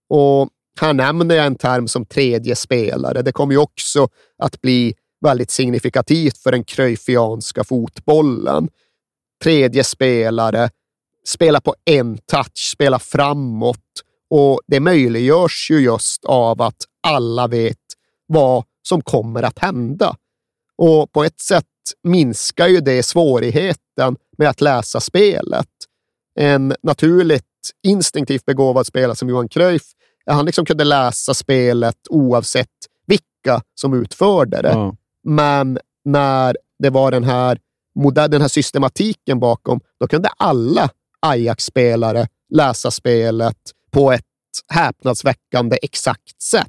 [0.09, 0.49] Och
[0.80, 3.21] här nämner jag en term som tredje spelare.
[3.21, 4.07] Det kommer ju också
[4.38, 8.69] att bli väldigt signifikativt för den cruyffianska fotbollen.
[9.43, 10.69] Tredje spelare,
[11.25, 13.77] spela på en touch, spela framåt
[14.30, 17.77] och det möjliggörs ju just av att alla vet
[18.27, 20.15] vad som kommer att hända.
[20.77, 21.65] Och på ett sätt
[22.03, 25.67] minskar ju det svårigheten med att läsa spelet.
[26.36, 27.43] En naturligt
[27.84, 29.84] instinktivt begåvad spelare som Johan Cruyff,
[30.30, 32.67] han liksom kunde läsa spelet oavsett
[33.07, 34.69] vilka som utförde det.
[34.69, 34.95] Ja.
[35.23, 37.59] Men när det var den här,
[38.27, 43.57] den här systematiken bakom, då kunde alla Ajax-spelare läsa spelet
[43.91, 44.25] på ett
[44.67, 46.67] häpnadsväckande exakt sätt.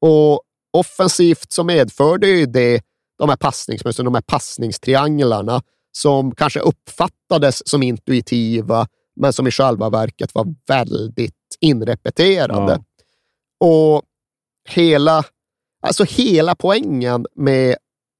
[0.00, 2.82] Och offensivt så medförde ju det
[3.18, 5.62] de här passningsmönstren, de här passningstrianglarna
[5.92, 12.72] som kanske uppfattades som intuitiva, men som i själva verket var väldigt inrepeterade.
[13.60, 14.02] Och
[14.68, 15.24] hela,
[15.82, 17.76] alltså hela poängen med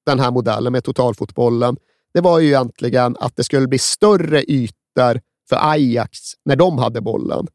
[0.07, 1.77] den här modellen, med totalfotbollen,
[2.15, 7.01] det var ju egentligen att det skulle bli större ytor för Ajax när de hade
[7.01, 7.47] bollen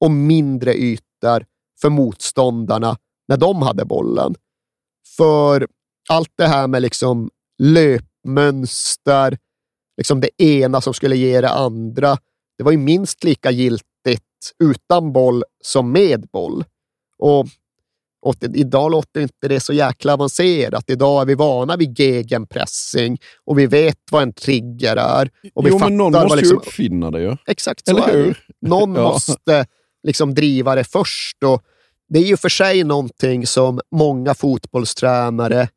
[0.00, 1.46] och mindre ytor
[1.80, 2.96] för motståndarna
[3.28, 4.34] när de hade bollen.
[5.16, 5.68] För
[6.08, 9.38] allt det här med liksom löpmönster,
[9.96, 12.18] liksom det ena som skulle ge det andra,
[12.58, 13.91] det var ju minst lika giltigt
[14.64, 16.64] utan boll som med boll.
[17.18, 17.46] Och,
[18.22, 20.90] och idag låter inte det så jäkla avancerat.
[20.90, 25.30] Idag är vi vana vid gegenpressing och vi vet vad en trigger är.
[25.54, 27.36] Och vi jo, men någon måste vad ju liksom, uppfinna det ju.
[27.46, 28.34] Exakt så Eller är det.
[28.68, 29.02] Någon Ja.
[29.02, 29.66] måste
[30.02, 31.42] liksom driva det först.
[31.44, 31.62] Och
[32.08, 35.68] det är ju för sig någonting som många fotbollstränare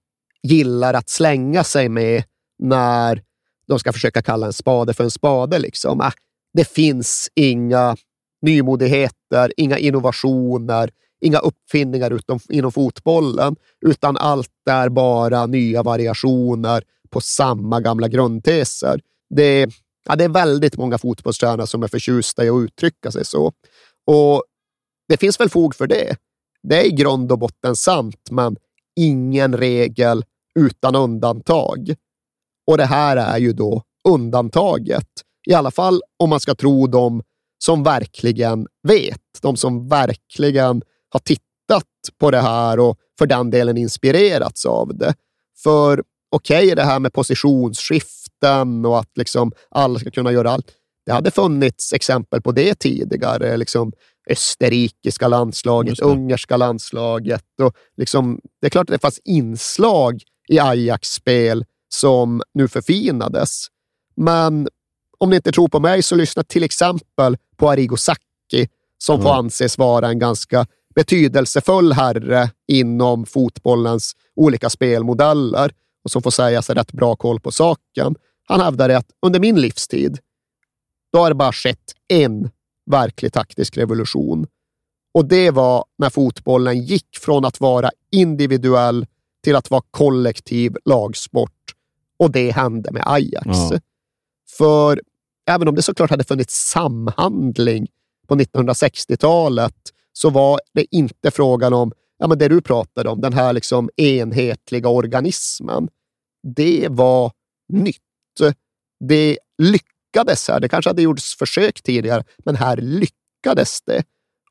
[0.44, 2.24] gillar att slänga sig med
[2.60, 3.22] när
[3.68, 5.60] de ska försöka kalla en spade för en spade.
[5.60, 6.02] Liksom.
[6.02, 6.12] Äh,
[6.54, 7.96] det finns inga
[8.42, 10.90] nymodigheter, inga innovationer,
[11.22, 13.56] inga uppfinningar utom, inom fotbollen,
[13.86, 19.00] utan allt är bara nya variationer på samma gamla grundteser.
[19.30, 19.70] Det,
[20.06, 23.52] ja, det är väldigt många fotbollstränare som är förtjusta i att uttrycka sig så.
[24.08, 24.44] Och
[25.08, 26.18] det finns väl fog för det.
[26.64, 28.56] Det är i grund och botten sant, men
[28.96, 30.24] ingen regel
[30.60, 31.96] utan undantag.
[32.68, 35.08] Och det här är ju då undantaget.
[35.48, 37.24] I alla fall om man ska tro dem
[37.58, 39.22] som verkligen vet.
[39.42, 41.86] De som verkligen har tittat
[42.20, 45.14] på det här och för den delen inspirerats av det.
[45.64, 50.72] För okej, okay, det här med positionsskiften och att liksom alla ska kunna göra allt.
[51.06, 53.58] Det hade funnits exempel på det tidigare.
[53.58, 53.92] Liksom
[54.30, 57.46] österrikiska landslaget, ungerska landslaget.
[57.62, 63.68] Och liksom, det är klart att det fanns inslag i Ajax-spel som nu förfinades.
[64.16, 64.68] Men
[65.26, 68.68] om ni inte tror på mig så lyssna till exempel på Arrigo Sacchi
[68.98, 75.72] som får anses vara en ganska betydelsefull herre inom fotbollens olika spelmodeller
[76.04, 78.16] och som får säga sig rätt bra koll på saken.
[78.48, 80.20] Han hävdade att under min livstid,
[81.14, 82.50] då har det bara skett en
[82.92, 84.48] verklig taktisk revolution.
[85.14, 89.06] Och det var när fotbollen gick från att vara individuell
[89.44, 91.52] till att vara kollektiv lagsport.
[92.20, 93.46] Och det hände med Ajax.
[93.48, 93.80] Ja.
[94.58, 95.02] För
[95.46, 97.88] även om det såklart hade funnits samhandling
[98.28, 99.76] på 1960-talet
[100.14, 103.90] så var det inte frågan om ja, men det du pratade om, den här liksom
[103.96, 105.88] enhetliga organismen.
[106.56, 107.32] Det var
[107.74, 108.02] nytt.
[109.00, 110.60] Det lyckades här.
[110.60, 114.04] Det kanske hade gjorts försök tidigare, men här lyckades det.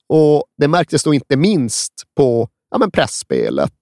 [0.09, 3.73] Och Det märktes då inte minst på ja, men pressspelet.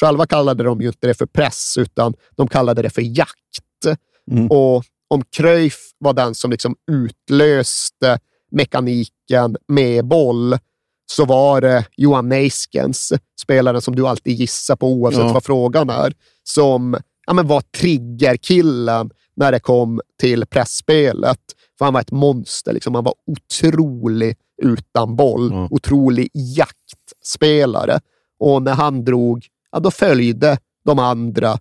[0.00, 4.00] Själva kallade de ju inte det för press, utan de kallade det för jakt.
[4.50, 8.18] Och om Cruyff var den som liksom utlöste
[8.50, 10.58] mekaniken med boll,
[11.12, 13.12] så var det Johan Neiskens,
[13.42, 15.32] spelaren som du alltid gissar på oavsett Ja.
[15.32, 16.96] vad frågan är, som
[17.26, 21.40] ja, men var triggerkillen när det kom till pressspelet.
[21.78, 22.72] För han var ett monster.
[22.72, 22.94] Liksom.
[22.94, 25.52] Han var otrolig utan boll.
[25.70, 28.00] Otrolig jaktspelare.
[28.38, 31.58] Och när han drog, ja, då följde de andra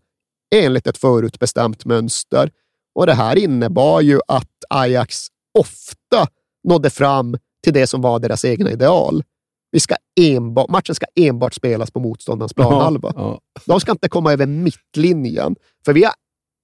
[0.55, 2.51] enligt ett förutbestämt mönster.
[2.95, 5.27] Och det här innebar ju att Ajax
[5.59, 6.27] ofta
[6.63, 9.23] nådde fram till det som var deras egna ideal.
[9.71, 13.13] Vi ska enbart, matchen ska enbart spelas på motståndarens planhalva.
[13.15, 15.55] Ja, De ska inte komma över mittlinjen,
[15.85, 16.13] för vi har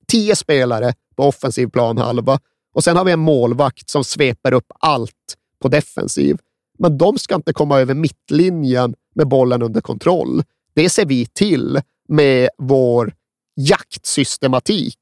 [0.08, 2.40] tio spelare på offensiv planhalva
[2.74, 6.38] och sen har vi en målvakt som sveper upp allt på defensiv.
[6.80, 10.44] Men de ska inte komma över mittlinjen med bollen under kontroll.
[10.74, 13.14] Det ser vi till med vår
[13.56, 14.98] jaktsystematik.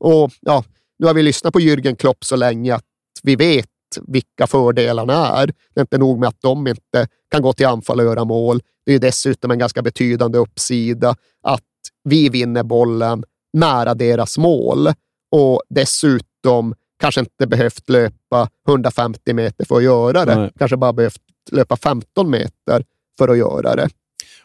[0.00, 0.64] Och ja,
[0.98, 2.84] nu har vi lyssnat på Jürgen Klopp så länge att
[3.22, 3.66] vi vet
[4.06, 5.46] vilka fördelarna är.
[5.46, 8.60] Det är inte nog med att de inte kan gå till anfall och göra mål.
[8.86, 11.62] Det är dessutom en ganska betydande uppsida att
[12.04, 14.88] vi vinner bollen nära deras mål
[15.30, 20.34] och dessutom kanske inte behövt löpa 150 meter för att göra det.
[20.36, 20.50] Nej.
[20.58, 21.22] Kanske bara behövt
[21.52, 22.84] löpa 15 meter
[23.18, 23.88] för att göra det.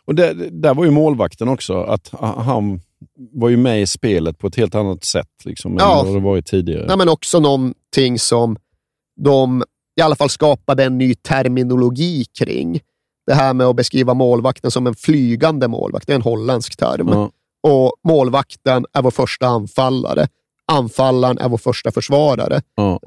[0.06, 2.82] Och det, där var ju målvakten också, att han
[3.32, 6.00] var ju med i spelet på ett helt annat sätt liksom, Ja.
[6.00, 6.86] än vad det varit tidigare.
[6.88, 8.58] Nej, men också någonting som
[9.24, 9.64] de
[10.00, 12.80] i alla fall skapade en ny terminologi kring.
[13.28, 17.08] Det här med att beskriva målvakten som en flygande målvakt, det är en holländsk term.
[17.08, 17.32] Ja.
[17.64, 20.28] Och målvakten är vår första anfallare.
[20.72, 22.62] Anfallaren är vår första försvarare.
[22.76, 23.00] Ja.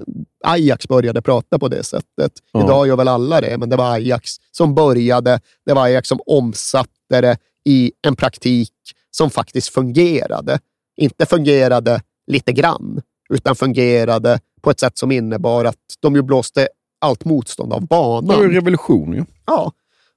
[0.45, 2.33] Ajax började prata på det sättet.
[2.53, 2.65] Ja.
[2.65, 5.41] Idag gör väl alla det, men det var Ajax som började.
[5.67, 6.91] Det var Ajax som omsatte
[7.21, 8.73] det i en praktik
[9.19, 10.61] som faktiskt fungerade.
[10.97, 16.69] Inte fungerade lite grann, utan fungerade på ett sätt som innebar att de ju blåste
[17.01, 18.45] allt motstånd av Det var banan.
[18.45, 19.25] en revolution ju.
[19.47, 19.73] Ja,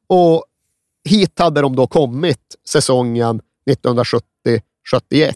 [0.08, 0.46] och
[1.10, 5.34] hit hade de då kommit säsongen 1970-71.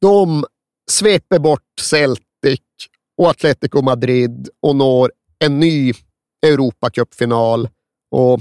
[0.00, 0.44] De
[0.90, 2.60] sveper bort Celtic
[3.16, 5.92] och Atletico Madrid och når en ny
[6.46, 7.68] Europacupfinal
[8.10, 8.40] och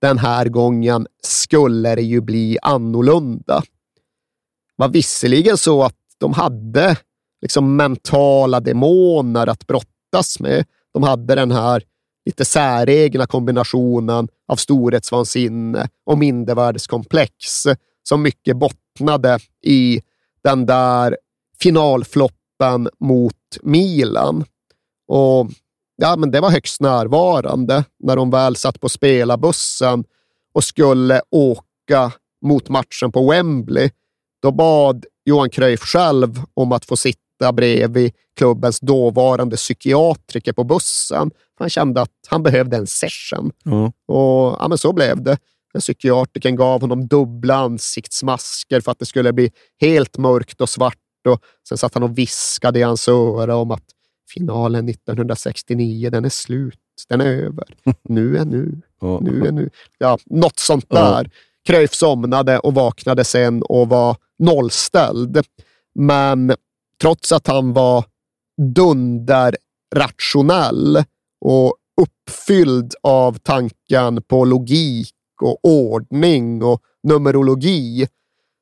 [0.00, 3.60] den här gången skulle det ju bli annorlunda.
[4.76, 6.96] Det var visserligen så att de hade
[7.42, 10.64] liksom mentala demoner att brottas med.
[10.94, 11.82] De hade den här
[12.26, 17.34] lite säregna kombinationen av storhetsvansinne och mindervärdeskomplex
[18.02, 20.00] som mycket bottnade i
[20.44, 21.16] den där
[21.62, 24.44] finalfloppen mot Milan.
[25.08, 25.50] Och
[25.96, 30.04] ja, men Det var högst närvarande när de väl satt på spelarbussen
[30.54, 32.12] och skulle åka
[32.44, 33.90] mot matchen på Wembley.
[34.42, 41.30] Då bad Johan Cruyff själv om att få sitta bredvid klubbens dåvarande psykiatriker på bussen.
[41.58, 43.52] Han kände att han behövde en session.
[43.64, 43.86] Ja.
[43.86, 45.38] Och ja, men så blev det.
[45.72, 49.50] Den Psykiatrikern gav honom dubbla ansiktsmasker för att det skulle bli
[49.80, 50.98] helt mörkt och svart.
[51.28, 53.84] Och sen satt han och viskade i hans öra om att
[54.34, 56.78] finalen 1969, den är slut.
[57.08, 57.64] Den är över.
[58.02, 58.80] Nu är nu.
[59.20, 59.70] Nu är nu.
[59.98, 61.30] Ja, något sånt där.
[61.66, 65.46] Cruyff somnade och vaknade sen och var nollställd.
[65.94, 66.54] Men
[67.00, 68.04] trots att han var
[68.74, 71.04] dunderrationell
[71.40, 75.12] och uppfylld av tanken på logik
[75.42, 78.08] och ordning och numerologi,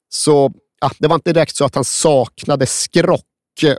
[0.09, 3.25] så ja, det var inte direkt så att han saknade skrock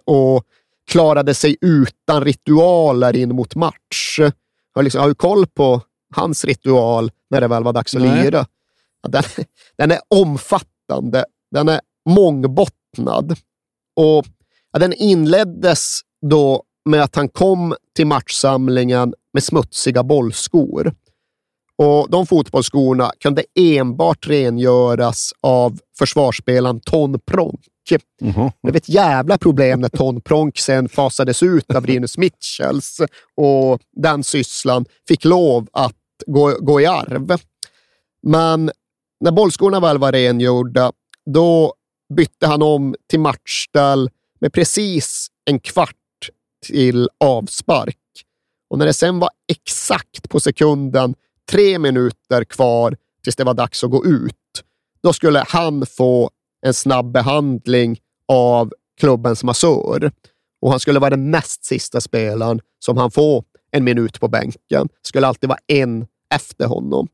[0.06, 0.44] och
[0.92, 4.20] klarade sig utan ritualer in mot match.
[4.20, 4.32] Jag
[4.76, 5.82] har, liksom, jag har ju koll på
[6.16, 8.24] hans ritual när det väl var dags att Nej.
[8.24, 8.46] lira.
[9.02, 9.24] Ja, den,
[9.78, 13.38] den är omfattande, den är mångbottnad
[13.96, 14.26] och
[14.72, 16.00] ja, den inleddes
[16.30, 20.94] då med att han kom till matchsamlingen med smutsiga bollskor.
[21.78, 27.60] Och De fotbollsskorna kunde enbart rengöras av försvarsspelaren Ton Pronk.
[28.22, 28.52] Mhm.
[28.64, 33.02] Det var ett jävla problem när Ton Pronk sen fasades ut av Rinus Mitchells
[33.36, 35.96] och den sysslan fick lov att
[36.28, 37.38] gå, gå i arv.
[38.24, 38.72] Men
[39.20, 40.92] när bollskorna väl var rengjorda,
[41.26, 41.74] då
[42.16, 44.10] bytte han om till matchställ
[44.40, 45.96] med precis en kvart
[46.66, 47.98] till avspark.
[48.70, 51.16] Och när det sen var exakt på sekunden
[51.52, 54.64] tre minuter kvar tills det var dags att gå ut,
[55.04, 56.30] då skulle han få
[56.66, 60.12] en snabb behandling av klubbens massör.
[60.62, 64.90] Och han skulle vara den näst sista spelaren som han får en minut på bänken.
[65.02, 67.08] skulle alltid vara en efter honom.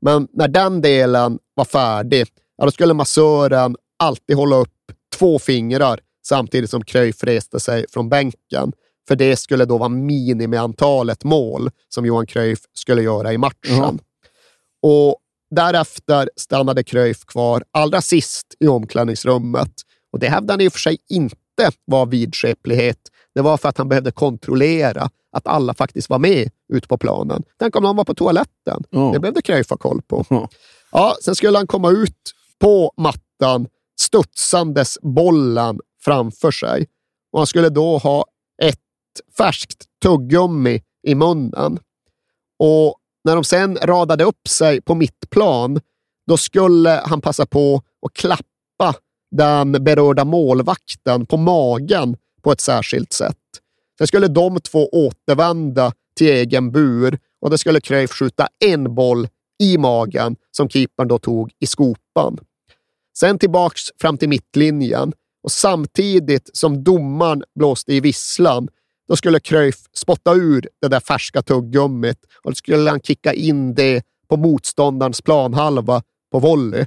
[0.00, 6.00] Men när den delen var färdig, ja, då skulle massören alltid hålla upp två fingrar
[6.26, 8.72] samtidigt som Cruyff reste sig från bänken.
[9.08, 13.98] För det skulle då vara minimiantalet mål som Johan Cruyff skulle göra i matchen.
[14.82, 15.16] Och
[15.50, 19.72] därefter stannade Cruyff kvar allra sist i omklädningsrummet.
[20.12, 22.98] Och det hävdade han i och för sig inte var vidskeplighet.
[23.34, 27.42] Det var för att han behövde kontrollera att alla faktiskt var med ute på planen.
[27.58, 28.84] Tänk om någon var på toaletten.
[28.90, 29.10] Ja.
[29.12, 30.24] Det behövde Cruyff ha koll på.
[30.30, 30.48] Ja.
[30.92, 33.68] Ja, sen skulle han komma ut på mattan
[34.00, 36.86] studsandes bollen framför sig.
[37.32, 38.24] Och han skulle då ha
[38.62, 38.78] ett
[39.36, 41.78] färskt tuggummi i munnen.
[42.58, 45.80] Och när de sen radade upp sig på mittplan,
[46.26, 48.94] då skulle han passa på att klappa
[49.30, 53.36] den berörda målvakten på magen på ett särskilt sätt.
[53.98, 59.28] Sen skulle de två återvända till egen bur och det skulle Cruyff skjuta en boll
[59.62, 62.38] i magen som keepern då tog i skopan.
[63.18, 65.12] Sen tillbaks fram till mittlinjen
[65.42, 68.68] och samtidigt som domaren blåste i visslan,
[69.08, 73.74] då skulle Cruyff spotta ur det där färska tuggummit och då skulle han kicka in
[73.74, 76.02] det på motståndarens planhalva
[76.32, 76.86] på volley.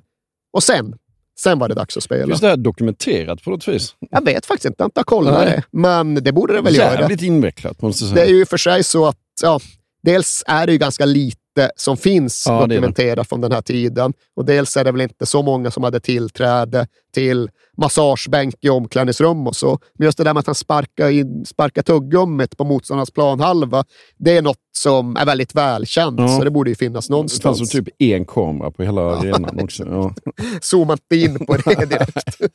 [0.54, 0.94] Och sen,
[1.40, 2.26] sen var det dags att spela.
[2.28, 3.96] Finns det här dokumenterat på något vis?
[4.12, 5.64] Jag vet faktiskt inte, jag har inte kollat det.
[5.72, 7.00] Men det borde det väl göra.
[7.02, 8.26] Jävligt invecklat måste jag Det säga.
[8.30, 9.60] är ju för sig så att, ja,
[10.04, 11.41] dels är det ju ganska lite
[11.76, 14.14] som finns Ja, dokumenterat från den här tiden.
[14.36, 19.48] Och dels är det väl inte så många som hade tillträde till massagebänk i omklädningsrum
[19.48, 19.80] och så.
[19.98, 23.84] Men just det där med att han sparkar, in, sparkar tuggummit på motståndarnas planhalva,
[24.18, 26.28] det är något som är väldigt välkänt, Ja.
[26.38, 27.58] så det borde ju finnas Det fanns någonstans.
[27.58, 29.84] som typ en kamera på hela arenan också.
[29.86, 30.14] Ja.
[30.62, 32.36] Zooma inte in på det direkt.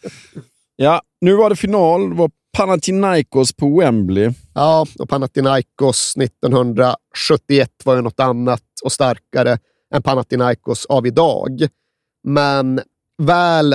[0.76, 2.10] ja, nu var det final.
[2.10, 4.30] Det var Panathinaikos på Wembley.
[4.54, 9.58] Ja, och Panathinaikos 1971 var ju något annat och starkare
[9.94, 11.66] än Panathinaikos av idag.
[12.24, 12.80] Men
[13.18, 13.74] väl,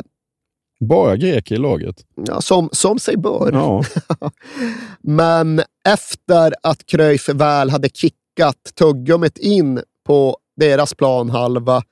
[0.79, 1.95] Bara greker i laget.
[2.27, 3.49] ja, som, som sig bör.
[3.53, 3.83] Ja.
[5.01, 11.83] Men efter att Cruyff väl hade kickat tuggummit in på deras planhalva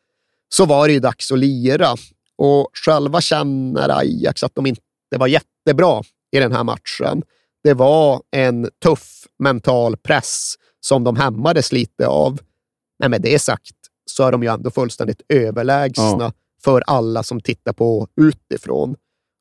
[0.50, 1.96] så var det ju dags att lira.
[2.38, 4.82] Och själva känner Ajax att de inte
[5.18, 7.24] var jättebra i den här matchen.
[7.64, 12.40] Det var en tuff mental press som de hämmades lite av.
[13.00, 13.76] Men med det sagt
[14.06, 16.32] så är de ju ändå fullständigt överlägsna Ja.
[16.64, 18.96] för alla som tittar på utifrån.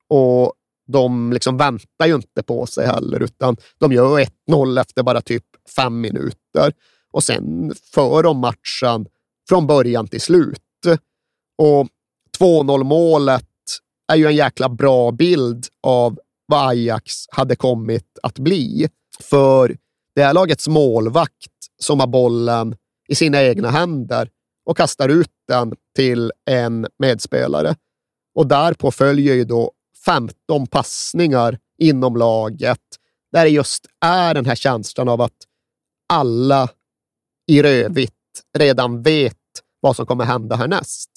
[0.09, 0.53] Och
[0.87, 4.19] de liksom väntar ju inte på sig heller, utan de gör
[4.51, 5.45] 1-0 efter bara typ
[5.77, 6.73] fem minuter.
[7.11, 9.07] Och sen för de matchen
[9.49, 10.63] från början till slut.
[11.59, 11.89] Och
[12.39, 13.45] 2-0 målet
[14.13, 18.89] är ju en jäkla bra bild av vad Ajax hade kommit att bli.
[19.21, 19.77] För
[20.15, 22.77] det är lagets målvakt som har bollen
[23.09, 24.31] i sina egna händer
[24.67, 27.77] och kastar ut den till en medspelare.
[28.35, 29.73] Och därpå följer ju då
[30.05, 32.81] 15 passningar inom laget
[33.33, 35.37] där det just är den här känslan av att
[36.09, 36.69] alla
[37.47, 38.13] i rödvitt
[38.59, 39.37] redan vet
[39.81, 41.11] vad som kommer hända härnäst.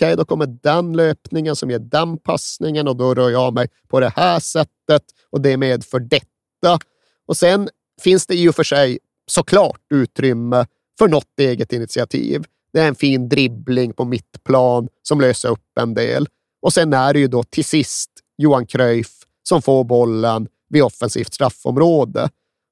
[0.00, 4.00] Okej, då kommer den löpningen som ger den passningen och då rör jag mig på
[4.00, 6.78] det här sättet och det medför detta.
[7.26, 7.68] Och sen
[8.02, 8.98] finns det i och för sig
[9.30, 10.66] såklart utrymme
[10.98, 12.44] för något eget initiativ.
[12.72, 16.26] Det är en fin dribbling på mittplan som löser upp en del.
[16.62, 19.12] Och sen är det ju då till sist Johan Cruyff
[19.42, 22.28] som får bollen vid offensivt straffområde.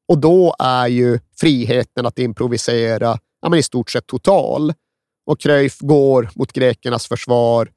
[0.08, 4.72] Och då är ju friheten att improvisera ja, men i stort sett total.
[5.28, 7.70] Och Cruyff går mot grekernas försvar,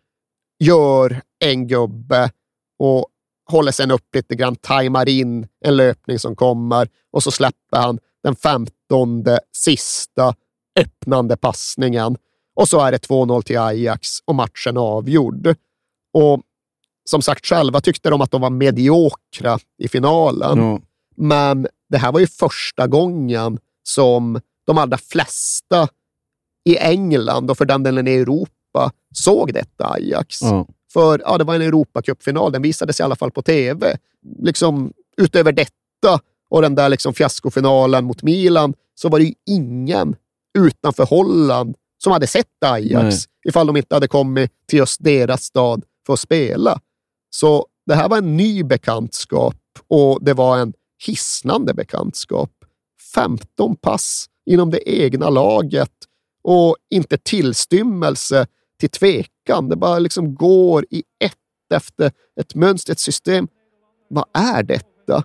[0.59, 2.31] gör en gubbe
[2.79, 3.07] och
[3.49, 7.99] håller sen upp lite grann, tajmar in en löpning som kommer och så släpper han
[8.23, 10.35] den femtonde sista
[10.79, 12.17] öppnande passningen.
[12.55, 15.55] Och så är det 2-0 till Ajax och matchen avgjord.
[16.13, 16.41] Och
[17.09, 20.57] som sagt, själva tyckte de att de var mediokra i finalen.
[20.57, 20.79] Ja.
[21.15, 25.87] Men det här var ju första gången som de allra flesta
[26.63, 30.41] i England och för den delen i Europa såg detta Ajax.
[30.41, 30.67] Ja.
[30.93, 33.97] För ja, det var en Europacupfinal, den visades i alla fall på tv.
[34.39, 36.19] Liksom, utöver detta
[36.49, 40.15] och den där liksom fiaskofinalen mot Milan så var det ju ingen
[40.59, 43.49] utanför Holland som hade sett Ajax Nej.
[43.49, 46.79] ifall de inte hade kommit till just deras stad för att spela.
[47.29, 49.55] Så det här var en ny bekantskap
[49.87, 50.73] och det var en
[51.05, 52.51] hisnande bekantskap.
[53.15, 55.91] 15 pass inom det egna laget
[56.43, 58.47] och inte tillstymmelse
[58.79, 59.69] till tvekan.
[59.69, 61.35] Det bara liksom går i ett
[61.73, 62.11] efter
[62.41, 63.47] ett mönster, ett system.
[64.09, 65.23] Vad är detta?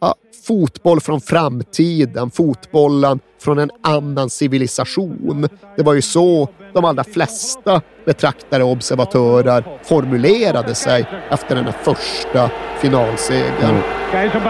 [0.00, 0.14] Ja,
[0.46, 5.48] fotboll från framtiden, fotbollen från en annan civilisation.
[5.76, 11.72] Det var ju så de allra flesta betraktare och observatörer formulerade sig efter den här
[11.82, 12.50] första
[12.80, 13.82] finalsegern.
[14.12, 14.40] Keizer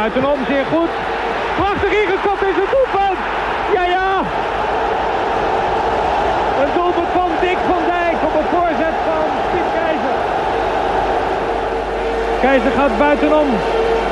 [12.43, 13.49] Keizer gaat buitenom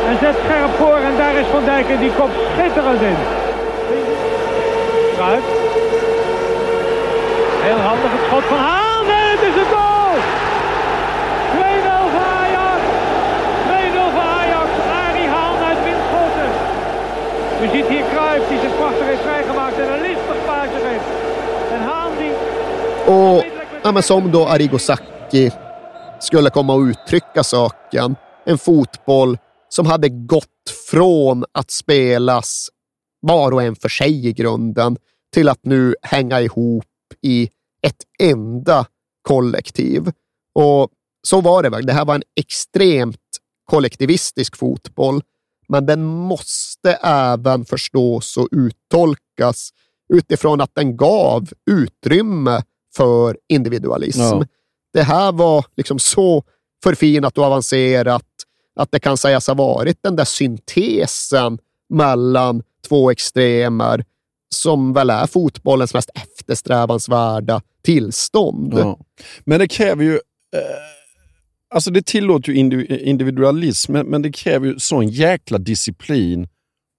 [0.09, 3.19] en zet scherp voor en daar is Van Dijk en die kopt schitterend in.
[5.16, 5.47] Kruijff.
[7.66, 10.15] Heel handig het schot van Haan en het is een goal!
[11.55, 12.81] 2-0 voor Ajax.
[13.69, 14.69] 2-0 voor Ajax.
[15.05, 16.51] Arie Haan uit windschoten.
[17.62, 21.09] U ziet hier Cruijff die zich prachtig heeft vrijgemaakt en een listig paasje geeft.
[21.74, 22.32] En Haan die...
[23.15, 23.44] Och
[23.82, 25.51] ja, men som då Arrigo Sacchi
[26.20, 28.16] skulle komma att uttrycka saken.
[28.47, 29.38] En fotboll
[29.68, 30.47] som hade gått
[30.90, 32.68] från att spelas
[33.20, 34.97] var och en för sig i grunden
[35.34, 36.84] till att nu hänga ihop
[37.22, 37.48] i
[37.82, 38.86] ett enda
[39.22, 40.12] kollektiv.
[40.55, 40.88] Och
[41.22, 41.82] så var det.
[41.82, 43.16] Det här var en extremt
[43.70, 45.22] kollektivistisk fotboll.
[45.68, 49.70] men den måste även förstås och uttolkas
[50.14, 52.62] utifrån att den gav utrymme
[52.97, 54.20] för individualism.
[54.20, 54.44] Ja.
[54.93, 56.45] Det här var liksom så
[56.83, 58.25] förfinat och avancerat
[58.77, 61.59] att det kan sägas ha varit den där syntesen
[61.89, 64.05] mellan två extremer
[64.55, 68.75] som väl är fotbollens mest eftersträvansvärda tillstånd.
[68.79, 68.99] Ja.
[69.45, 70.15] Men det kräver ju...
[70.15, 70.61] Eh,
[71.75, 76.49] alltså det tillåter ju indi- individualism, men, men det kräver ju sån jäkla disciplin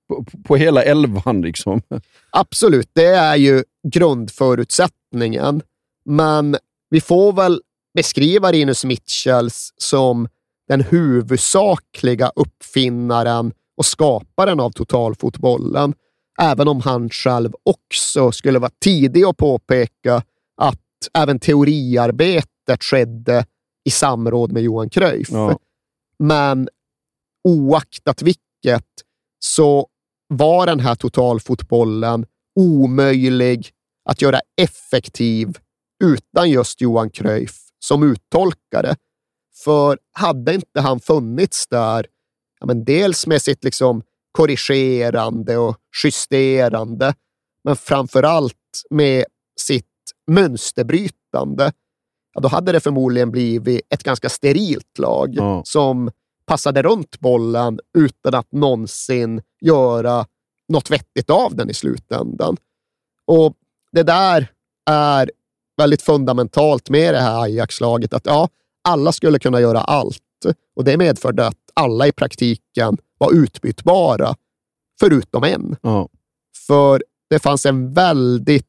[0.09, 1.41] på, på hela elvan.
[1.41, 1.81] Liksom.
[2.29, 5.61] Absolut, det är ju grundförutsättningen.
[6.05, 6.57] Men
[6.89, 7.61] vi får väl
[7.93, 10.27] beskriva Rinus Mitchells som
[10.67, 15.93] den huvudsakliga uppfinnaren och skaparen av totalfotbollen.
[16.41, 20.23] Även om han själv också skulle vara tidig att påpeka
[20.57, 20.79] att
[21.13, 23.45] även teoriarbetet skedde
[23.83, 25.31] i samråd med Johan Cruyff.
[25.31, 25.59] Ja.
[26.19, 26.69] Men
[27.43, 28.85] oaktat vilket
[29.39, 29.87] så
[30.27, 32.25] var den här totalfotbollen
[32.59, 33.69] omöjlig
[34.09, 35.57] att göra effektiv
[36.03, 38.95] utan just Johan Cruyff som uttolkare.
[39.63, 42.05] För hade inte han funnits där,
[42.59, 47.13] ja, men dels med sitt liksom korrigerande och justerande,
[47.63, 48.55] men framför allt
[48.89, 49.25] med
[49.59, 49.85] sitt
[50.27, 51.71] mönsterbrytande,
[52.33, 55.61] ja, då hade det förmodligen blivit ett ganska sterilt lag Ja.
[55.65, 56.11] som
[56.45, 60.25] passade runt bollen utan att någonsin göra
[60.69, 62.57] något vettigt av den i slutändan.
[63.25, 63.53] Och
[63.91, 64.51] det där
[64.89, 65.31] är
[65.81, 68.49] väldigt fundamentalt med det här Ajax-laget, att ja,
[68.83, 70.19] alla skulle kunna göra allt
[70.75, 74.35] och det medförde att alla i praktiken var utbytbara,
[74.99, 75.75] förutom en.
[75.81, 76.09] Ja.
[76.67, 78.65] För det fanns en väldigt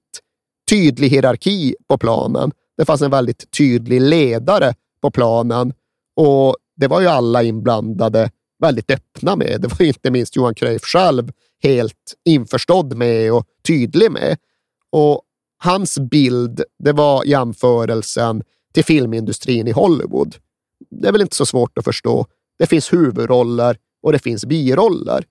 [0.71, 2.53] tydlig hierarki på planen.
[2.77, 5.75] Det fanns en väldigt tydlig ledare på planen
[6.17, 8.31] och det var ju alla inblandade
[8.63, 9.61] väldigt öppna med.
[9.61, 11.33] Det var inte minst Johan Cruyff själv
[11.63, 14.37] helt införstådd med och tydlig med.
[14.91, 15.23] Och
[15.65, 20.37] hans bild, det var jämförelsen till filmindustrin i Hollywood.
[20.91, 22.27] Det är väl inte så svårt att förstå.
[22.59, 25.25] Det finns huvudroller och det finns biroller.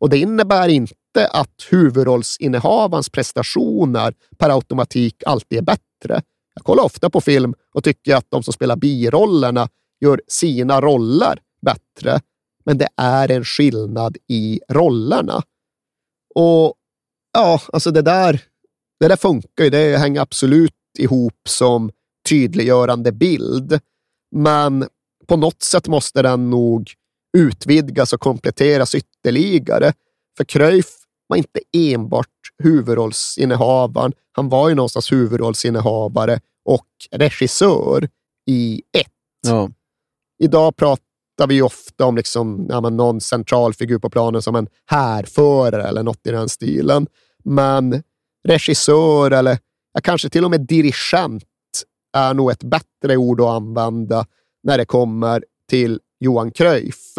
[0.00, 6.22] Och det innebär inte att huvudrollsinnehavarens prestationer per automatik alltid är bättre.
[6.54, 9.68] Jag kollar ofta på film och tycker att de som spelar birollerna
[10.00, 12.20] gör sina roller bättre.
[12.64, 15.42] Men det är en skillnad i rollerna.
[16.34, 16.74] Och
[17.32, 18.42] ja, alltså det där,
[19.02, 19.70] det där funkar ju.
[19.70, 21.90] Det hänger absolut ihop som
[22.28, 23.80] tydliggörande bild.
[24.36, 24.88] Men
[25.26, 26.92] på något sätt måste den nog
[27.36, 29.92] utvidgas och kompletteras ytterligare.
[30.36, 30.86] För Cruyff
[31.26, 32.28] var inte enbart
[32.62, 34.12] huvudrollsinnehavaren.
[34.32, 38.08] Han var ju någonstans huvudrollsinnehavare och regissör
[38.46, 39.06] i ett.
[39.46, 39.70] Ja.
[40.42, 45.88] Idag pratar vi ofta om liksom, ja, någon central figur på planen som en härförare
[45.88, 47.06] eller något i den stilen.
[47.44, 48.02] Men
[48.48, 49.58] regissör eller
[50.02, 51.44] kanske till och med dirigent
[52.16, 54.26] är nog ett bättre ord att använda
[54.62, 57.18] när det kommer till Johan Cruyff.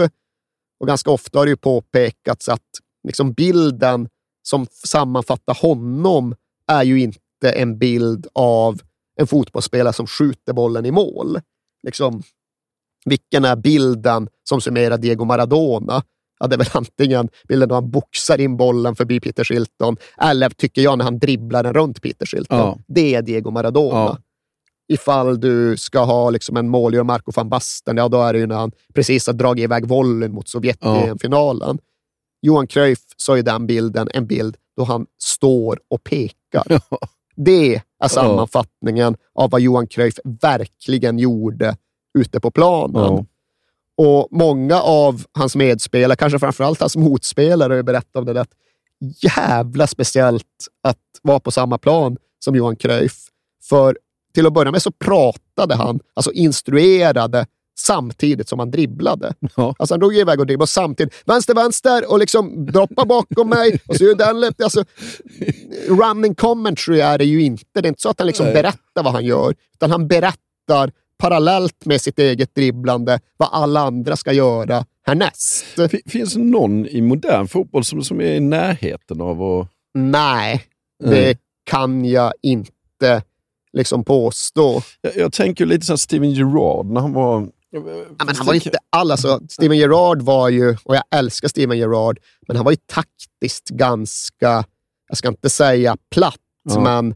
[0.79, 2.61] Och ganska ofta har det ju påpekats att
[3.07, 4.09] liksom bilden
[4.43, 6.35] som sammanfattar honom
[6.67, 8.81] är ju inte en bild av
[9.15, 11.39] en fotbollsspelare som skjuter bollen i mål.
[11.83, 12.23] Liksom,
[13.05, 16.03] vilken är bilden som summerar Diego Maradona?
[16.43, 20.49] Ja, det är väl antingen bilden då han boxar in bollen förbi Peter Shilton, eller
[20.49, 22.57] tycker jag när han dribblar den runt Peter Shilton.
[22.57, 22.77] Ja.
[22.87, 23.99] Det är Diego Maradona.
[23.99, 24.17] Ja.
[24.93, 28.47] Ifall du ska ha liksom en målgörare, Marco van Basten, ja då är det ju
[28.47, 31.05] när han precis har dragit iväg volleyn mot Sovjet Ja.
[31.05, 31.79] i en finalen.
[32.41, 36.81] Johan Cruyff sa ju den bilden en bild då han står och pekar.
[37.35, 41.75] Det är sammanfattningen av vad Johan Cruyff verkligen gjorde
[42.19, 43.25] ute på planen.
[43.97, 48.53] Och många av hans medspelare, kanske framförallt hans motspelare, har berättat om det att
[49.21, 50.45] Jävla speciellt
[50.83, 53.17] att vara på samma plan som Johan Cruyff.
[53.69, 53.97] För
[54.33, 57.45] till att börja med så pratade han, alltså instruerade,
[57.79, 59.33] samtidigt som han dribblade.
[59.55, 59.75] Ja.
[59.79, 61.13] Alltså han drog iväg och dribblade samtidigt.
[61.25, 63.79] Vänster, vänster och liksom droppa bakom mig.
[63.87, 64.83] Och så den alltså,
[65.87, 67.81] running commentary är det ju inte.
[67.81, 70.91] Det är inte så att han liksom berättar vad han gör, utan han berättar
[71.27, 75.65] parallellt med sitt eget dribblande vad alla andra ska göra härnäst.
[75.65, 79.67] Fin- Finns det någon i modern fotboll som, som är i närheten av att...
[79.93, 80.63] Nej,
[81.03, 81.37] det Mm.
[81.63, 83.23] kan jag inte
[83.73, 84.81] liksom påstå.
[85.01, 87.47] Jag, jag tänker lite som Steven Gerrard när han var...
[87.69, 87.79] Ja,
[88.25, 92.19] men han var inte all, alltså, Steven Gerrard var ju, och jag älskar Steven Gerrard,
[92.47, 94.63] men han var ju taktiskt ganska,
[95.07, 96.35] jag ska inte säga platt,
[96.69, 96.79] Ja.
[96.79, 97.15] men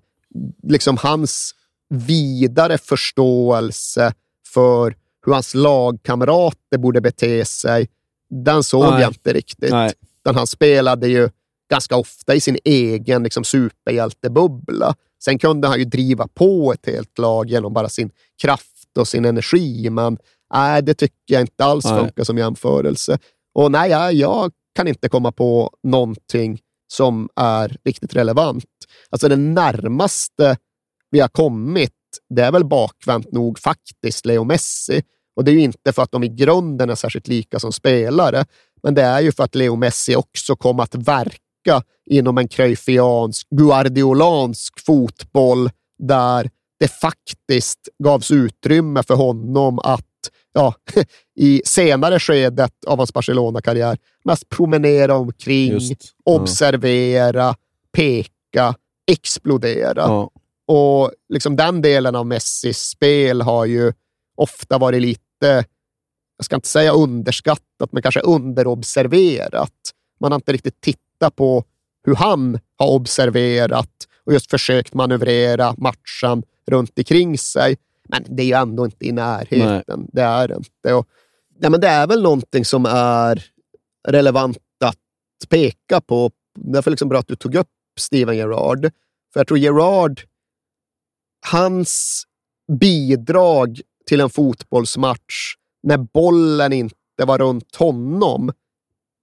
[0.64, 1.56] liksom hans
[1.90, 4.14] vidare förståelse
[4.54, 4.96] för
[5.26, 7.88] hur hans lagkamrater borde bete sig
[8.30, 9.02] den såg Nej.
[9.02, 9.72] jag inte riktigt.
[9.72, 9.94] Nej.
[10.26, 11.30] Den han spelade ju
[11.70, 14.96] ganska ofta i sin egen liksom, superhjältebubbla.
[15.24, 18.12] Sen kunde han ju driva på ett helt lag genom bara sin
[18.42, 20.18] kraft och sin energi, men
[20.54, 22.00] nej, det tycker jag inte alls Nej.
[22.00, 23.20] funkar som jämförelse.
[23.54, 26.60] Och nej, jag, jag kan inte komma på någonting
[26.94, 28.66] som är riktigt relevant.
[29.10, 30.58] Alltså det närmaste
[31.12, 31.92] vi har kommit,
[32.30, 35.02] det är väl bakvänt nog faktiskt Leo Messi.
[35.36, 38.46] Och det är ju inte för att de i grunden är särskilt lika som spelare,
[38.84, 43.48] men det är ju för att Leo Messi också kom att verka inom en cruyffiansk,
[43.50, 45.70] guardiolansk fotboll
[46.00, 50.04] där det faktiskt gavs utrymme för honom att
[50.54, 50.74] ja,
[51.36, 56.32] i senare skedet av hans Barcelona-karriär mest promenera omkring, Just, ja.
[56.32, 57.56] observera,
[57.92, 58.76] peka,
[59.12, 60.02] explodera.
[60.02, 60.32] Ja.
[60.68, 63.94] Och liksom den delen av Messis spel har ju
[64.36, 65.66] ofta varit lite,
[66.38, 69.74] jag ska inte säga underskattat, men kanske underobserverat.
[70.20, 71.64] Man har inte riktigt tittat på
[72.04, 77.78] hur han har observerat och just försökt manövrera matchen runt omkring sig.
[78.10, 80.08] Men det är ju ändå inte i närheten.
[80.14, 80.94] Det är det inte.
[80.94, 81.08] Och,
[81.60, 83.46] ja, men det är väl någonting som är
[84.08, 86.32] relevant att peka på.
[86.60, 87.70] Därför är liksom bra att du tog upp
[88.00, 88.82] Steven Gerrard.
[89.34, 90.22] För jag tror Gerrard,
[91.46, 92.24] hans
[92.80, 96.96] bidrag till en fotbollsmatch när bollen inte
[97.26, 98.52] var runt honom,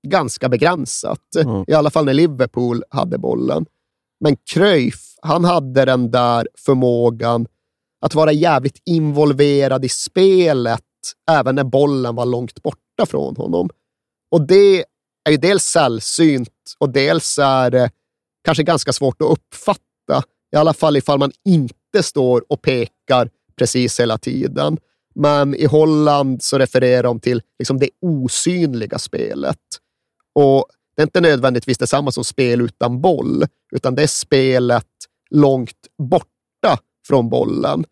[0.07, 1.21] ganska begränsat.
[1.67, 3.67] I alla fall när Liverpool hade bollen.
[4.21, 7.47] Men Cruyff, han hade den där förmågan
[8.01, 10.83] att vara jävligt involverad i spelet,
[11.31, 13.71] även när bollen var långt borta från honom.
[14.31, 14.85] Och det
[15.25, 17.91] är ju dels sällsynt och dels är det
[18.45, 20.23] kanske ganska svårt att uppfatta.
[20.53, 24.79] I alla fall ifall man inte inte står och pekar precis hela tiden.
[25.15, 29.59] Men i Holland så refererar de till liksom det osynliga spelet.
[30.35, 30.67] Och
[30.97, 34.87] det är inte nödvändigtvis detsamma som spel utan boll, utan det är spelet
[35.31, 37.85] långt borta från bollen.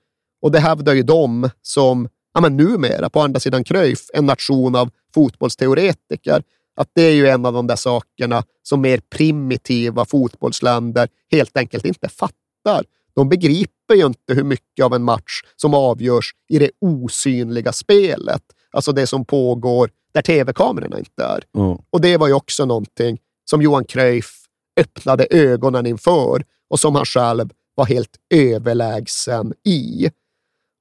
[0.42, 4.74] Och det hävdar ju de som ja, men numera, på andra sidan Cruyff, en nation
[4.74, 6.42] av fotbollsteoretiker,
[6.76, 11.84] att det är ju en av de där sakerna som mer primitiva fotbollsländer helt enkelt
[11.84, 12.84] inte fattar.
[13.14, 18.42] De begriper ju inte hur mycket av en match som avgörs i det osynliga spelet.
[18.72, 21.44] Alltså det som pågår där tv-kamerorna inte är.
[21.90, 23.18] Och det var ju också någonting
[23.50, 24.38] som Johan Cruyff
[24.80, 30.10] öppnade ögonen inför och som han själv var helt överlägsen i.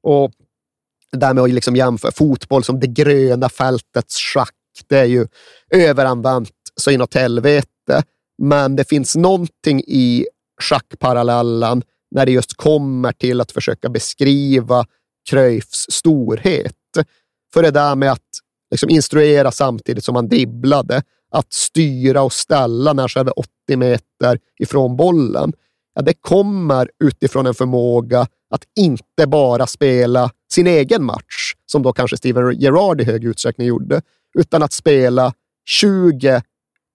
[0.04, 0.32] Och
[1.12, 4.56] det där med att liksom jämföra fotboll som det gröna fältets schack,
[4.88, 5.28] det är ju
[5.70, 8.04] överanvänt så inåt helvete.
[8.38, 10.28] Men det finns någonting i
[10.62, 14.86] schackparallellen när det just kommer till att försöka beskriva
[15.30, 16.76] Cruyffs storhet.
[17.54, 18.30] För det där med att
[18.72, 24.98] liksom instruera samtidigt som man dribblade, att styra och ställa när själva 80 meter ifrån
[24.98, 25.54] bollen,
[25.96, 31.94] ja, det kommer utifrån en förmåga att inte bara spela sin egen match, som då
[31.94, 34.02] kanske Steven Gerrard i hög utsträckning gjorde,
[34.38, 35.34] utan att spela
[35.66, 36.42] 20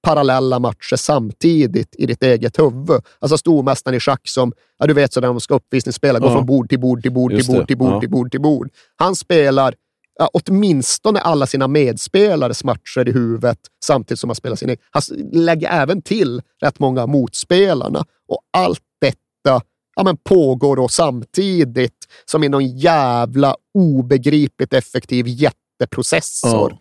[0.02, 3.01] parallella matcher samtidigt i ditt eget huvud.
[3.18, 6.35] Alltså stormästaren i schack som, ja, du vet sådär de ska uppvisningsspela, går Ja.
[6.35, 8.01] från bord till bord till bord till bord till bord ja.
[8.01, 8.70] till bord till bord.
[8.97, 9.74] Han spelar
[10.18, 14.82] ja, åtminstone alla sina medspelares matcher i huvudet samtidigt som han spelar sin egen.
[14.90, 15.02] Han
[15.32, 19.60] lägger även till rätt många av motspelarna och allt detta
[19.97, 26.78] ja, men pågår då samtidigt som i någon jävla obegripligt effektiv jätteprocessor.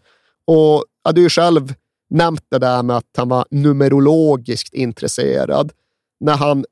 [0.48, 1.74] Och ja, du ju själv
[2.10, 5.72] nämnt det där med att han var numerologiskt intresserad.
[6.20, 6.66] När han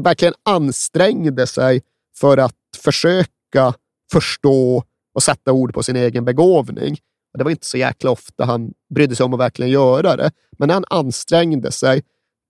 [0.00, 1.82] verkligen ansträngde sig
[2.18, 3.74] för att försöka
[4.12, 4.82] förstå
[5.14, 6.98] och sätta ord på sin egen begåvning.
[7.38, 10.30] Det var inte så jäkla ofta han brydde sig om att verkligen göra det.
[10.58, 12.02] Men när han ansträngde sig,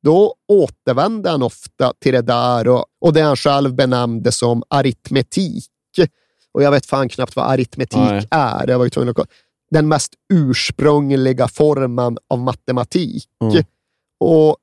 [0.03, 5.70] då återvände han ofta till det där och, och det han själv benämnde som aritmetik.
[6.53, 8.28] Och jag vet fan knappt vad aritmetik Nej.
[8.31, 8.69] är.
[8.69, 9.31] Jag var ju tvungen att.
[9.70, 13.24] Den mest ursprungliga formen av matematik.
[13.43, 13.64] Mm.
[14.20, 14.56] Och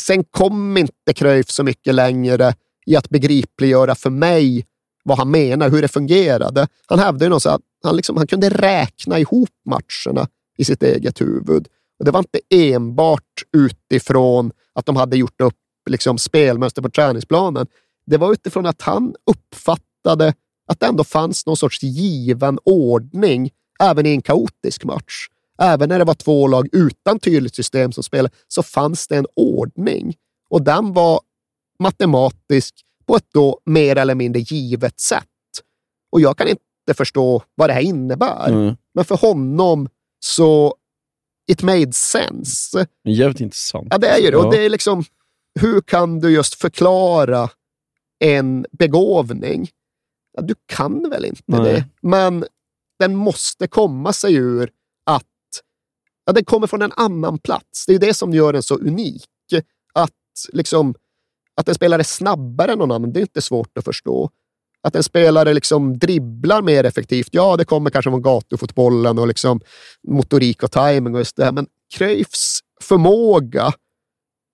[0.00, 2.54] sen kom inte Cruyff så mycket längre
[2.86, 4.66] i att begripliggöra för mig
[5.04, 6.68] vad han menar, hur det fungerade.
[6.86, 10.28] Han hävdade ju att han, liksom, han kunde räkna ihop matcherna
[10.58, 11.68] i sitt eget huvud.
[11.98, 15.54] Och Det var inte enbart utifrån att de hade gjort upp
[15.90, 17.66] liksom, spelmönster på träningsplanen.
[18.06, 20.34] Det var utifrån att han uppfattade
[20.66, 25.28] att det ändå fanns någon sorts given ordning även i en kaotisk match.
[25.58, 29.26] Även när det var två lag utan tydligt system som spelade så fanns det en
[29.36, 30.14] ordning
[30.50, 31.20] och den var
[31.78, 32.74] matematisk
[33.06, 35.24] på ett då mer eller mindre givet sätt.
[36.12, 38.48] Och jag kan inte förstå vad det här innebär.
[38.48, 38.76] Mm.
[38.94, 39.88] Men för honom
[40.20, 40.74] så
[41.50, 42.86] it made sense.
[43.04, 43.88] Jävligt intressant.
[43.90, 44.36] Ja, det är ju det.
[44.36, 44.46] Ja.
[44.46, 45.04] Och det är liksom,
[45.60, 47.50] hur kan du just förklara
[48.18, 49.68] en begåvning?
[50.32, 51.62] Ja, du kan väl inte Nej.
[51.62, 52.44] det, men
[52.98, 54.70] den måste komma sig ur
[55.06, 55.24] att
[56.26, 57.86] ja, den kommer från en annan plats.
[57.86, 59.24] Det är det som gör den så unik.
[59.94, 60.12] Att,
[60.52, 60.94] liksom,
[61.54, 64.30] att en spelare är snabbare än någon annan, det är inte svårt att förstå.
[64.82, 69.60] Att en spelare liksom dribblar mer effektivt, ja, det kommer kanske från gatufotbollen och liksom
[70.08, 71.52] motorik och timing och just det här.
[71.52, 73.66] Men Cruyffs förmåga,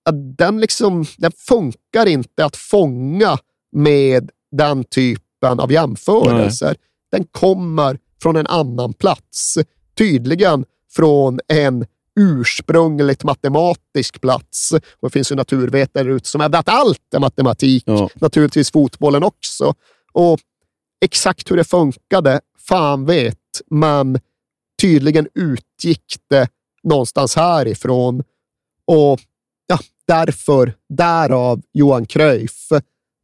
[0.05, 3.39] att den, liksom, den funkar inte att fånga
[3.73, 6.77] med den typen av jämförelser.
[7.13, 9.59] Den kommer från en annan plats.
[9.99, 11.87] Tydligen från en
[12.21, 14.73] ursprungligt matematisk plats.
[14.73, 17.85] Och det finns ju naturvetare ute som hävdar att allt är matematik.
[18.15, 19.75] Naturligtvis fotbollen också.
[20.13, 20.41] Och
[21.05, 23.39] exakt hur det funkade, fan vet.
[23.71, 24.21] Men
[24.81, 26.49] tydligen utgick det
[26.83, 28.23] någonstans härifrån.
[28.87, 29.21] Och
[29.67, 32.69] ja, därför, därav Johan Cruyff,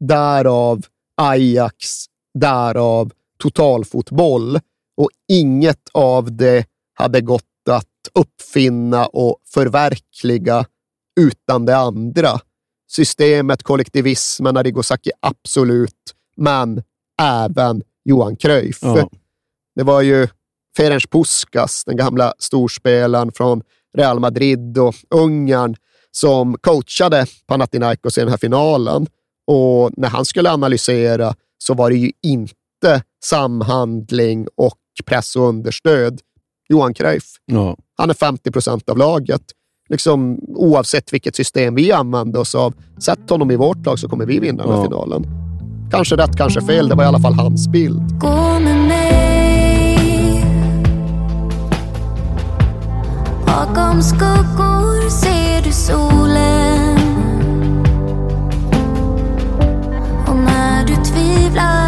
[0.01, 0.83] därav
[1.17, 2.05] Ajax,
[2.39, 4.59] därav totalfotboll.
[4.99, 7.85] Och inget av det hade gått att
[8.15, 10.65] uppfinna och förverkliga
[11.21, 12.41] utan det andra.
[12.91, 16.83] Systemet, kollektivismen, Arrigo Sacchi, absolut, men
[17.23, 18.79] även Johan Cruyff.
[18.83, 19.11] Ja.
[19.75, 20.29] Det var ju
[20.77, 23.63] Ferenc Puskas, den gamla storspelaren från
[23.97, 25.77] Real Madrid och Ungern,
[26.11, 29.07] som coachade Panathinaikos i den här finalen.
[29.47, 36.21] Och när han skulle analysera så var det ju inte samhandling och press och understöd.
[36.69, 37.25] Johan Cruyff.
[37.47, 37.77] Ja.
[37.97, 39.43] Han är 50 procent av laget.
[39.91, 42.75] Liksom, oavsett vilket system vi använder oss av.
[42.99, 44.85] Sätt honom i vårt lag så kommer vi vinna den här Ja.
[44.85, 45.25] finalen.
[45.91, 46.89] Kanske rätt, kanske fel.
[46.89, 48.19] Det var i alla fall hans bild.
[48.21, 50.45] Gå med mig
[53.47, 56.99] Bakom skuggor ser du solen
[60.29, 61.88] Och när du tvivlar